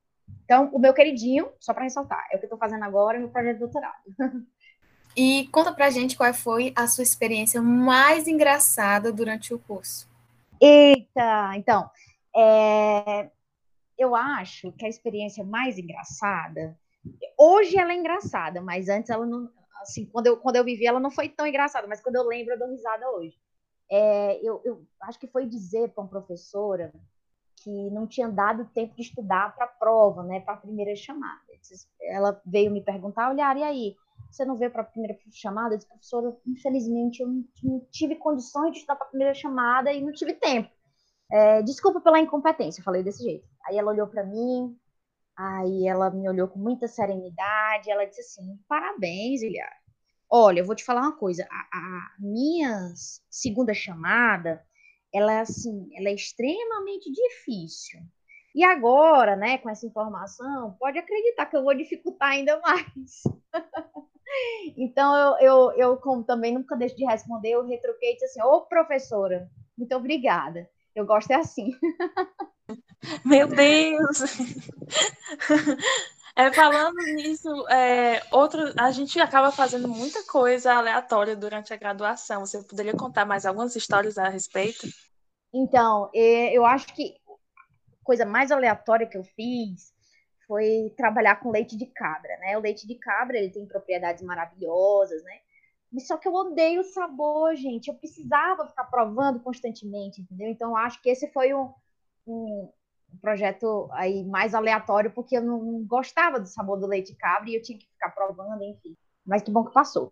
Então, 0.44 0.70
o 0.74 0.80
meu 0.80 0.94
queridinho, 0.94 1.50
só 1.60 1.74
para 1.74 1.84
ressaltar, 1.84 2.28
é 2.32 2.36
o 2.36 2.39
que 2.39 2.46
eu 2.46 2.48
estou 2.48 2.60
fazendo 2.60 2.84
agora 2.84 3.20
no 3.20 3.30
projeto 3.30 3.56
de 3.56 3.60
doutorado. 3.60 4.04
E 5.16 5.48
conta 5.52 5.72
pra 5.72 5.92
gente 5.92 6.18
qual 6.18 6.34
foi 6.34 6.74
a 6.76 6.88
sua 6.88 7.04
experiência 7.04 7.62
mais 7.62 8.28
engraçada 8.28 9.13
durante 9.13 9.54
o 9.54 9.60
curso. 9.60 10.10
Eita, 10.60 11.56
então, 11.56 11.88
é, 12.36 13.30
eu 13.96 14.16
acho 14.16 14.72
que 14.72 14.86
a 14.86 14.89
experiência 14.89 15.44
mais 15.44 15.78
engraçada, 15.78 16.76
hoje 17.38 17.78
ela 17.78 17.94
é 17.94 17.96
engraçada, 17.96 18.60
mas 18.60 18.89
antes 18.89 19.12
ela 19.12 19.24
não, 19.24 19.52
assim, 19.84 20.06
quando 20.06 20.28
eu, 20.28 20.38
quando 20.38 20.56
eu 20.56 20.63
vivi, 20.63 20.88
ela 20.88 21.00
não 21.00 21.12
foi 21.12 21.30
tão 21.30 21.46
engraçada, 21.46 21.88
mas 21.88 22.02
quando 22.02 22.16
eu 22.16 22.24
lembro, 22.24 22.54
eu 22.54 22.60
dou 22.60 22.72
risada 22.72 23.08
hoje. 23.12 23.36
É, 23.95 24.39
eu, 24.41 24.62
eu 24.65 24.86
acho 25.01 25.19
que 25.19 25.27
foi 25.27 25.45
dizer 25.45 25.89
para 25.89 26.03
uma 26.03 26.10
professora 26.10 26.91
que 27.58 27.89
não 27.91 28.08
tinha 28.08 28.27
dado 28.27 28.65
tempo 28.73 28.95
de 28.95 29.03
estudar 29.03 29.56
para 29.56 29.65
a 29.65 29.67
prova, 29.69 30.23
né, 30.23 30.39
para 30.39 30.56
a 30.56 30.58
primeira 30.58 30.95
chamada. 30.95 31.41
Ela 32.01 32.41
veio 32.45 32.71
me 32.71 32.82
perguntar, 32.82 33.29
olhar, 33.29 33.56
e 33.56 33.63
aí, 33.63 33.95
você 34.29 34.43
não 34.43 34.58
veio 34.58 34.71
para 34.71 34.82
a 34.82 34.86
primeira 34.86 35.17
chamada? 35.32 35.75
Eu 35.75 35.77
disse, 35.77 35.88
professora, 35.88 36.36
infelizmente 36.45 37.21
eu 37.21 37.27
não, 37.27 37.45
não 37.63 37.79
tive 37.91 38.15
condições 38.15 38.71
de 38.71 38.77
estudar 38.79 38.95
para 38.95 39.06
a 39.06 39.10
primeira 39.10 39.34
chamada 39.34 39.93
e 39.93 40.01
não 40.01 40.12
tive 40.12 40.34
tempo. 40.34 40.69
É, 41.32 41.62
desculpa 41.62 42.01
pela 42.01 42.19
incompetência, 42.19 42.82
eu 42.82 42.84
falei 42.86 43.03
desse 43.03 43.23
jeito. 43.23 43.47
Aí 43.65 43.77
ela 43.77 43.91
olhou 43.91 44.08
para 44.08 44.23
mim, 44.23 44.75
Aí 45.36 45.88
ela 45.88 46.12
me 46.12 46.29
olhou 46.29 46.47
com 46.47 46.60
muita 46.60 46.88
serenidade, 46.88 47.89
ela 47.89 48.06
disse 48.06 48.21
assim: 48.21 48.58
parabéns, 48.67 49.41
Ilhar. 49.41 49.83
Olha, 50.36 50.62
eu 50.62 50.65
vou 50.65 50.74
te 50.74 50.84
falar 50.84 51.02
uma 51.02 51.15
coisa, 51.15 51.48
a, 51.48 51.78
a 51.78 52.15
minha 52.17 52.91
segunda 53.30 53.72
chamada, 53.72 54.65
ela 55.13 55.32
é 55.32 55.41
assim, 55.41 55.88
ela 55.96 56.10
é 56.10 56.15
extremamente 56.15 57.12
difícil. 57.12 58.00
E 58.56 58.63
agora, 58.63 59.36
né, 59.36 59.60
com 59.60 59.69
essa 59.69 59.86
informação, 59.86 60.76
pode 60.80 60.98
acreditar 60.98 61.46
que 61.46 61.56
eu 61.56 61.63
vou 61.63 61.76
dificultar 61.76 62.30
ainda 62.30 62.60
mais. 62.62 63.22
então, 64.76 65.15
eu, 65.15 65.38
eu, 65.39 65.72
eu, 65.74 65.98
como 65.98 66.24
também 66.24 66.56
nunca 66.56 66.76
deixo 66.76 66.96
de 66.96 67.06
responder, 67.06 67.52
eu 67.52 67.67
retruquei 67.67 68.13
e 68.13 68.13
disse 68.13 68.26
assim, 68.26 68.41
ô 68.41 68.62
professora, 68.62 69.48
muito 69.78 69.96
obrigada. 69.96 70.67
Eu 70.96 71.06
gosto 71.06 71.30
é 71.30 71.36
assim. 71.36 71.78
Meu 73.24 73.48
Deus! 73.48 74.17
É, 76.36 76.52
falando 76.52 76.98
nisso, 77.15 77.67
é, 77.69 78.24
outro, 78.32 78.74
a 78.78 78.91
gente 78.91 79.19
acaba 79.19 79.52
fazendo 79.52 79.88
muita 79.88 80.24
coisa 80.26 80.74
aleatória 80.74 81.36
durante 81.36 81.72
a 81.72 81.78
graduação. 81.78 82.46
Você 82.46 82.63
poderia 82.63 82.93
contar 82.93 83.24
mais 83.24 83.46
algumas 83.46 83.76
histórias 83.76 84.17
a 84.17 84.28
respeito? 84.30 84.88
Então, 85.54 86.10
é, 86.13 86.52
eu 86.52 86.65
acho 86.65 86.88
que 86.88 87.15
a 87.28 88.04
coisa 88.04 88.26
mais 88.26 88.52
aleatória 88.52 89.06
que 89.06 89.17
eu 89.17 89.24
fiz 89.24 89.93
foi 90.48 90.91
trabalhar 90.98 91.36
com 91.36 91.52
leite 91.52 91.78
de 91.78 91.86
cabra, 91.86 92.36
né? 92.39 92.58
O 92.58 92.62
leite 92.62 92.88
de 92.88 92.96
cabra, 92.96 93.38
ele 93.38 93.52
tem 93.52 93.67
propriedades 93.67 94.24
maravilhosas, 94.24 95.24
né? 95.24 95.39
Só 96.00 96.17
que 96.17 96.28
eu 96.28 96.34
odeio 96.34 96.82
o 96.82 96.84
sabor, 96.86 97.56
gente. 97.56 97.89
Eu 97.89 97.96
precisava 97.96 98.67
ficar 98.67 98.86
provando 98.86 99.39
constantemente, 99.39 100.22
entendeu? 100.22 100.50
Então, 100.50 100.72
eu 100.72 100.78
acho 100.78 101.00
que 101.00 101.10
esse 101.10 101.28
foi 101.32 101.54
um, 101.54 101.72
um, 102.26 102.72
um 103.13 103.17
projeto 103.17 103.89
aí 103.91 104.23
mais 104.23 104.54
aleatório, 104.54 105.12
porque 105.12 105.38
eu 105.38 105.43
não 105.43 105.84
gostava 105.86 106.39
do 106.39 106.47
sabor 106.47 106.80
do 106.80 106.88
leite 106.88 107.15
cabra 107.15 107.49
e 107.49 107.56
eu 107.56 107.62
tinha 107.62 107.78
que 107.78 107.88
ficar 107.88 108.10
provando, 108.10 108.63
enfim. 108.63 108.95
Mas 109.26 109.41
que 109.41 109.52
bom 109.52 109.63
que 109.63 109.73
passou. 109.73 110.12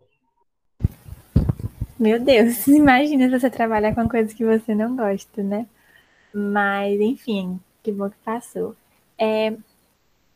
Meu 1.99 2.19
Deus, 2.19 2.65
imagina 2.67 3.29
você 3.29 3.49
trabalhar 3.49 3.93
com 3.93 4.07
coisas 4.07 4.33
que 4.33 4.45
você 4.45 4.73
não 4.73 4.95
gosta, 4.95 5.43
né? 5.43 5.67
Mas, 6.33 6.99
enfim, 6.99 7.59
que 7.83 7.91
bom 7.91 8.09
que 8.09 8.17
passou. 8.23 8.75
É, 9.17 9.55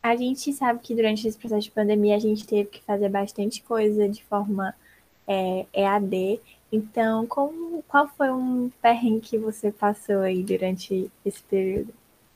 a 0.03 0.15
gente 0.15 0.53
sabe 0.53 0.79
que 0.81 0.93
durante 0.93 1.27
esse 1.27 1.37
processo 1.37 1.63
de 1.63 1.71
pandemia 1.71 2.15
a 2.15 2.19
gente 2.19 2.45
teve 2.45 2.69
que 2.69 2.83
fazer 2.83 3.09
bastante 3.09 3.63
coisa 3.63 4.07
de 4.07 4.23
forma 4.25 4.75
é, 5.27 5.65
EAD. 5.73 6.39
Então, 6.71 7.25
como, 7.25 7.81
qual 7.87 8.07
foi 8.09 8.31
um 8.31 8.69
perrengue 8.81 9.21
que 9.21 9.37
você 9.37 9.71
passou 9.71 10.19
aí 10.19 10.43
durante 10.43 11.11
esse 11.25 11.41
período? 11.43 11.93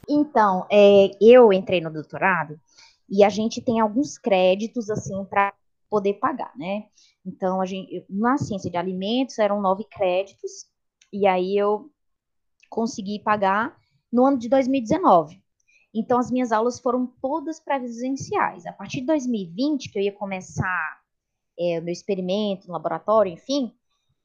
Então, 0.09 0.65
é, 0.71 1.11
eu 1.21 1.53
entrei 1.53 1.79
no 1.79 1.93
doutorado 1.93 2.59
e 3.07 3.23
a 3.23 3.29
gente 3.29 3.61
tem 3.61 3.79
alguns 3.79 4.17
créditos 4.17 4.89
assim 4.89 5.23
para 5.25 5.53
poder 5.89 6.15
pagar, 6.15 6.51
né? 6.57 6.87
Então, 7.25 7.61
a 7.61 7.65
gente, 7.65 8.03
na 8.09 8.37
ciência 8.37 8.71
de 8.71 8.77
alimentos 8.77 9.37
eram 9.37 9.61
nove 9.61 9.83
créditos 9.83 10.67
e 11.13 11.27
aí 11.27 11.55
eu 11.55 11.91
consegui 12.69 13.19
pagar 13.19 13.77
no 14.11 14.25
ano 14.25 14.37
de 14.37 14.49
2019. 14.49 15.41
Então, 15.93 16.19
as 16.19 16.31
minhas 16.31 16.51
aulas 16.51 16.79
foram 16.79 17.07
todas 17.21 17.59
presenciais. 17.59 18.65
A 18.65 18.73
partir 18.73 19.01
de 19.01 19.07
2020, 19.07 19.91
que 19.91 19.99
eu 19.99 20.03
ia 20.03 20.11
começar 20.11 21.01
é, 21.59 21.79
o 21.79 21.83
meu 21.83 21.91
experimento 21.91 22.67
no 22.67 22.73
laboratório, 22.73 23.31
enfim, 23.31 23.73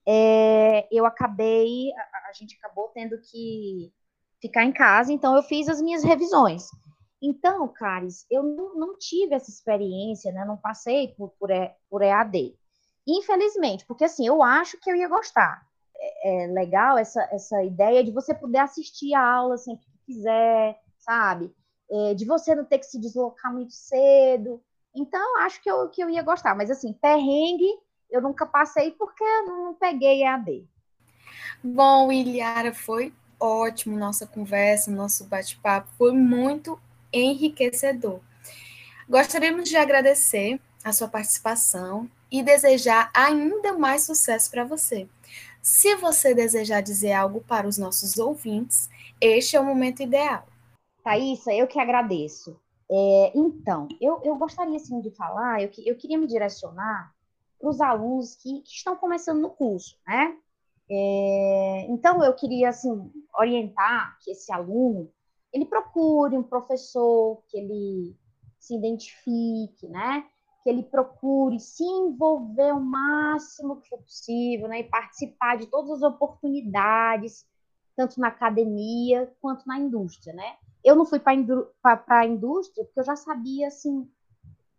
é, 0.06 0.86
eu 0.94 1.06
acabei, 1.06 1.90
a, 1.92 2.28
a, 2.28 2.32
gente 2.34 2.56
acabou 2.56 2.88
tendo 2.88 3.18
que 3.18 3.90
ficar 4.44 4.62
em 4.62 4.72
casa, 4.72 5.10
então 5.10 5.34
eu 5.34 5.42
fiz 5.42 5.70
as 5.70 5.80
minhas 5.80 6.04
revisões. 6.04 6.68
Então, 7.22 7.66
Caris, 7.66 8.26
eu 8.30 8.42
não, 8.42 8.74
não 8.74 8.98
tive 8.98 9.34
essa 9.34 9.50
experiência, 9.50 10.30
né? 10.32 10.44
Não 10.44 10.58
passei 10.58 11.14
por, 11.16 11.30
por, 11.40 11.48
por 11.88 12.02
EAD. 12.02 12.54
Infelizmente, 13.08 13.86
porque 13.86 14.04
assim, 14.04 14.26
eu 14.26 14.42
acho 14.42 14.78
que 14.78 14.90
eu 14.90 14.96
ia 14.96 15.08
gostar. 15.08 15.66
É, 15.96 16.44
é 16.44 16.46
legal 16.48 16.98
essa, 16.98 17.22
essa 17.32 17.64
ideia 17.64 18.04
de 18.04 18.10
você 18.10 18.34
poder 18.34 18.58
assistir 18.58 19.14
a 19.14 19.26
aula 19.26 19.56
sempre 19.56 19.86
que 19.86 20.12
quiser, 20.12 20.78
sabe? 20.98 21.50
É, 21.90 22.12
de 22.12 22.26
você 22.26 22.54
não 22.54 22.66
ter 22.66 22.78
que 22.80 22.86
se 22.86 23.00
deslocar 23.00 23.50
muito 23.50 23.72
cedo. 23.72 24.62
Então, 24.94 25.38
acho 25.38 25.62
que 25.62 25.70
eu, 25.70 25.88
que 25.88 26.04
eu 26.04 26.10
ia 26.10 26.22
gostar. 26.22 26.54
Mas 26.54 26.70
assim, 26.70 26.92
perrengue 26.92 27.72
eu 28.10 28.20
nunca 28.20 28.44
passei 28.44 28.90
porque 28.92 29.24
eu 29.24 29.46
não 29.46 29.74
peguei 29.74 30.22
EAD. 30.22 30.68
Bom, 31.62 32.12
Iliara, 32.12 32.74
foi 32.74 33.10
ótimo 33.38 33.96
nossa 33.96 34.26
conversa, 34.26 34.90
nosso 34.90 35.24
bate-papo, 35.24 35.90
foi 35.96 36.12
muito 36.12 36.78
enriquecedor. 37.12 38.20
Gostaríamos 39.08 39.68
de 39.68 39.76
agradecer 39.76 40.60
a 40.82 40.92
sua 40.92 41.08
participação 41.08 42.10
e 42.30 42.42
desejar 42.42 43.10
ainda 43.14 43.72
mais 43.78 44.02
sucesso 44.02 44.50
para 44.50 44.64
você. 44.64 45.08
Se 45.62 45.94
você 45.96 46.34
desejar 46.34 46.82
dizer 46.82 47.12
algo 47.12 47.40
para 47.40 47.66
os 47.66 47.78
nossos 47.78 48.18
ouvintes, 48.18 48.90
este 49.20 49.56
é 49.56 49.60
o 49.60 49.64
momento 49.64 50.02
ideal. 50.02 50.46
Thaisa, 51.02 51.52
eu 51.52 51.66
que 51.66 51.78
agradeço. 51.78 52.58
É, 52.90 53.32
então, 53.34 53.88
eu, 54.00 54.20
eu 54.24 54.36
gostaria 54.36 54.76
assim, 54.76 55.00
de 55.00 55.10
falar, 55.10 55.62
eu, 55.62 55.70
eu 55.78 55.96
queria 55.96 56.18
me 56.18 56.26
direcionar 56.26 57.14
para 57.58 57.70
os 57.70 57.80
alunos 57.80 58.36
que, 58.36 58.60
que, 58.60 58.72
estão 58.72 58.94
começando 58.96 59.40
no 59.40 59.50
curso, 59.50 59.96
né? 60.06 60.36
É, 60.90 61.86
então, 61.88 62.22
eu 62.22 62.34
queria, 62.34 62.68
assim, 62.68 63.10
orientar 63.38 64.18
que 64.22 64.30
esse 64.30 64.52
aluno, 64.52 65.10
ele 65.52 65.64
procure 65.64 66.36
um 66.36 66.42
professor, 66.42 67.42
que 67.48 67.56
ele 67.56 68.16
se 68.58 68.74
identifique, 68.74 69.88
né? 69.88 70.24
que 70.64 70.70
ele 70.70 70.82
procure 70.82 71.60
se 71.60 71.84
envolver 71.84 72.72
o 72.72 72.80
máximo 72.80 73.82
que 73.82 73.88
for 73.90 73.98
possível, 73.98 74.66
né, 74.66 74.80
e 74.80 74.84
participar 74.84 75.58
de 75.58 75.66
todas 75.66 75.90
as 75.90 76.02
oportunidades, 76.02 77.46
tanto 77.94 78.18
na 78.18 78.28
academia 78.28 79.30
quanto 79.42 79.68
na 79.68 79.78
indústria, 79.78 80.32
né? 80.32 80.56
Eu 80.82 80.96
não 80.96 81.04
fui 81.04 81.20
para 81.20 81.32
a 81.32 82.26
indústria 82.26 82.82
porque 82.84 82.98
eu 82.98 83.04
já 83.04 83.14
sabia, 83.14 83.68
assim, 83.68 84.10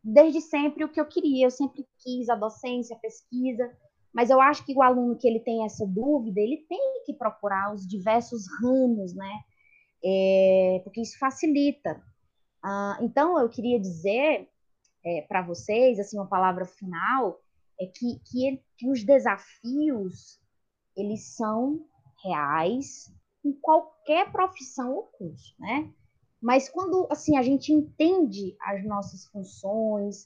desde 0.03 0.41
sempre 0.41 0.83
o 0.83 0.89
que 0.89 0.99
eu 0.99 1.05
queria, 1.05 1.45
eu 1.45 1.51
sempre 1.51 1.87
quis 1.99 2.29
a 2.29 2.35
docência, 2.35 2.95
a 2.95 2.99
pesquisa, 2.99 3.71
mas 4.15 4.29
eu 4.29 4.39
acho 4.39 4.65
que 4.65 4.73
o 4.73 4.81
aluno 4.81 5.17
que 5.17 5.27
ele 5.27 5.41
tem 5.41 5.65
essa 5.65 5.85
dúvida, 5.85 6.39
ele 6.39 6.65
tem 6.69 7.03
que 7.05 7.13
procurar 7.13 7.73
os 7.73 7.85
diversos 7.85 8.45
ramos, 8.61 9.13
né? 9.13 9.41
É, 10.01 10.79
porque 10.85 11.01
isso 11.01 11.19
facilita. 11.19 12.01
Ah, 12.63 12.97
então, 13.01 13.37
eu 13.37 13.49
queria 13.49 13.77
dizer 13.77 14.47
é, 15.05 15.21
para 15.23 15.41
vocês, 15.41 15.99
assim, 15.99 16.17
uma 16.17 16.29
palavra 16.29 16.63
final, 16.63 17.41
é 17.77 17.87
que, 17.87 18.21
que, 18.23 18.47
ele, 18.47 18.63
que 18.77 18.89
os 18.89 19.03
desafios, 19.03 20.39
eles 20.95 21.35
são 21.35 21.85
reais 22.23 23.13
em 23.43 23.51
qualquer 23.51 24.31
profissão 24.31 24.95
ou 24.95 25.03
curso, 25.17 25.53
né? 25.59 25.91
Mas 26.41 26.69
quando, 26.69 27.05
assim, 27.11 27.35
a 27.35 27.41
gente 27.41 27.73
entende 27.73 28.55
as 28.61 28.85
nossas 28.85 29.25
funções, 29.25 30.25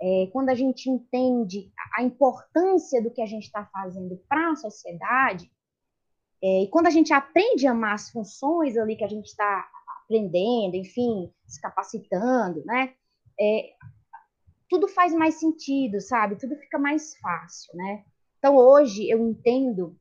é, 0.00 0.28
quando 0.32 0.48
a 0.50 0.54
gente 0.54 0.88
entende 0.88 1.72
a 1.96 2.02
importância 2.02 3.02
do 3.02 3.10
que 3.10 3.20
a 3.20 3.26
gente 3.26 3.44
está 3.44 3.64
fazendo 3.66 4.16
para 4.28 4.52
a 4.52 4.56
sociedade, 4.56 5.50
é, 6.42 6.62
e 6.62 6.68
quando 6.68 6.86
a 6.86 6.90
gente 6.90 7.12
aprende 7.12 7.66
a 7.66 7.72
amar 7.72 7.94
as 7.94 8.10
funções 8.10 8.76
ali 8.76 8.96
que 8.96 9.04
a 9.04 9.08
gente 9.08 9.26
está 9.26 9.68
aprendendo, 10.04 10.76
enfim, 10.76 11.32
se 11.46 11.60
capacitando, 11.60 12.64
né? 12.64 12.94
É, 13.40 13.72
tudo 14.68 14.86
faz 14.88 15.12
mais 15.14 15.34
sentido, 15.34 16.00
sabe? 16.00 16.36
Tudo 16.36 16.56
fica 16.56 16.78
mais 16.78 17.16
fácil, 17.18 17.76
né? 17.76 18.04
Então, 18.38 18.56
hoje, 18.56 19.08
eu 19.10 19.18
entendo 19.26 19.98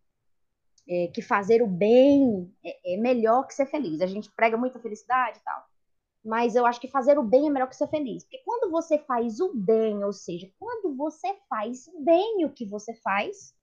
é, 0.87 1.07
que 1.07 1.21
fazer 1.21 1.61
o 1.61 1.67
bem 1.67 2.53
é, 2.63 2.93
é, 2.93 2.97
melhor 2.97 3.45
que 3.47 3.53
ser 3.53 3.65
feliz. 3.65 4.01
A 4.01 4.07
gente 4.07 4.31
prega 4.31 4.57
muita 4.57 4.79
felicidade 4.79 5.39
e 5.39 5.43
tal, 5.43 5.66
mas 6.27 6.55
eu 6.55 6.65
acho 6.65 6.81
que 6.81 6.89
fazer 6.89 7.17
o 7.17 7.23
bem 7.23 7.47
é 7.47 7.49
melhor 7.49 7.69
que 7.69 7.75
ser 7.75 7.87
feliz. 7.87 8.23
Porque 8.25 8.41
quando 8.43 8.69
você 8.69 8.99
faz 8.99 9.39
o 9.39 9.53
bem, 9.55 10.03
ou 10.03 10.11
seja, 10.11 10.51
quando 10.59 10.93
você 10.93 11.33
faz 11.49 11.89
bem 12.03 12.43
o 12.43 12.51
que 12.51 12.65
você 12.65 12.93
faz, 12.95 13.55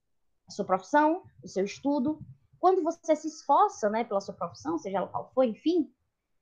a 0.49 0.51
sua 0.51 0.65
profissão, 0.65 1.23
o 1.43 1.49
seu 1.49 1.65
estudo, 1.65 2.19
quando 2.59 2.83
você 2.83 3.15
se 3.15 3.29
esforça, 3.29 3.91
né, 3.91 4.03
pela 4.03 4.21
sua 4.21 4.35
profissão, 4.35 4.79
seja 4.79 4.97
ela 4.97 5.09
qual 5.09 5.31
for, 5.35 5.45
enfim, 5.45 5.93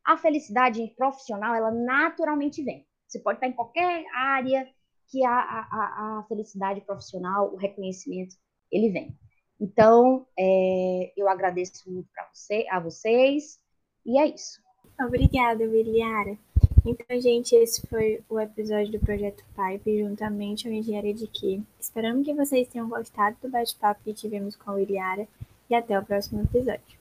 a 0.05 0.17
felicidade 0.17 0.87
profissional, 0.97 1.57
ela 1.57 1.73
naturalmente 1.73 2.63
vem. 2.63 2.87
Você 3.09 3.19
pode 3.19 3.39
estar 3.39 3.49
em 3.49 3.53
qualquer 3.53 4.05
área 4.15 4.65
que 5.09 5.25
a, 5.25 5.33
a, 5.33 6.19
a 6.21 6.25
felicidade 6.29 6.81
profissional, 6.83 7.53
o 7.53 7.57
reconhecimento, 7.57 8.37
ele 8.71 8.91
vem. 8.91 9.19
Então, 9.61 10.25
é, 10.39 11.13
eu 11.17 11.29
agradeço 11.29 11.91
muito 11.91 12.09
você, 12.33 12.65
a 12.71 12.79
vocês, 12.79 13.59
e 14.07 14.21
é 14.21 14.27
isso. 14.27 14.62
Obrigada, 15.07 15.67
Biliara. 15.67 16.37
Então, 16.85 17.21
gente, 17.21 17.55
esse 17.55 17.87
foi 17.87 18.21
o 18.29 18.41
episódio 18.41 18.93
do 18.93 18.99
Projeto 18.99 19.45
Pipe, 19.55 20.03
juntamente 20.03 20.65
com 20.65 20.71
a 20.71 20.77
Engenharia 20.77 21.15
de 21.15 21.27
Que. 21.27 21.63
Esperamos 21.81 22.25
que 22.25 22.35
vocês 22.35 22.67
tenham 22.69 22.89
gostado 22.89 23.37
do 23.43 23.49
bate-papo 23.49 24.01
que 24.05 24.13
tivemos 24.13 24.57
com 24.57 24.73
a 24.73 24.81
Iliara 24.81 25.29
e 25.71 25.75
até 25.75 25.99
o 25.99 26.05
próximo 26.05 26.43
episódio. 26.43 26.99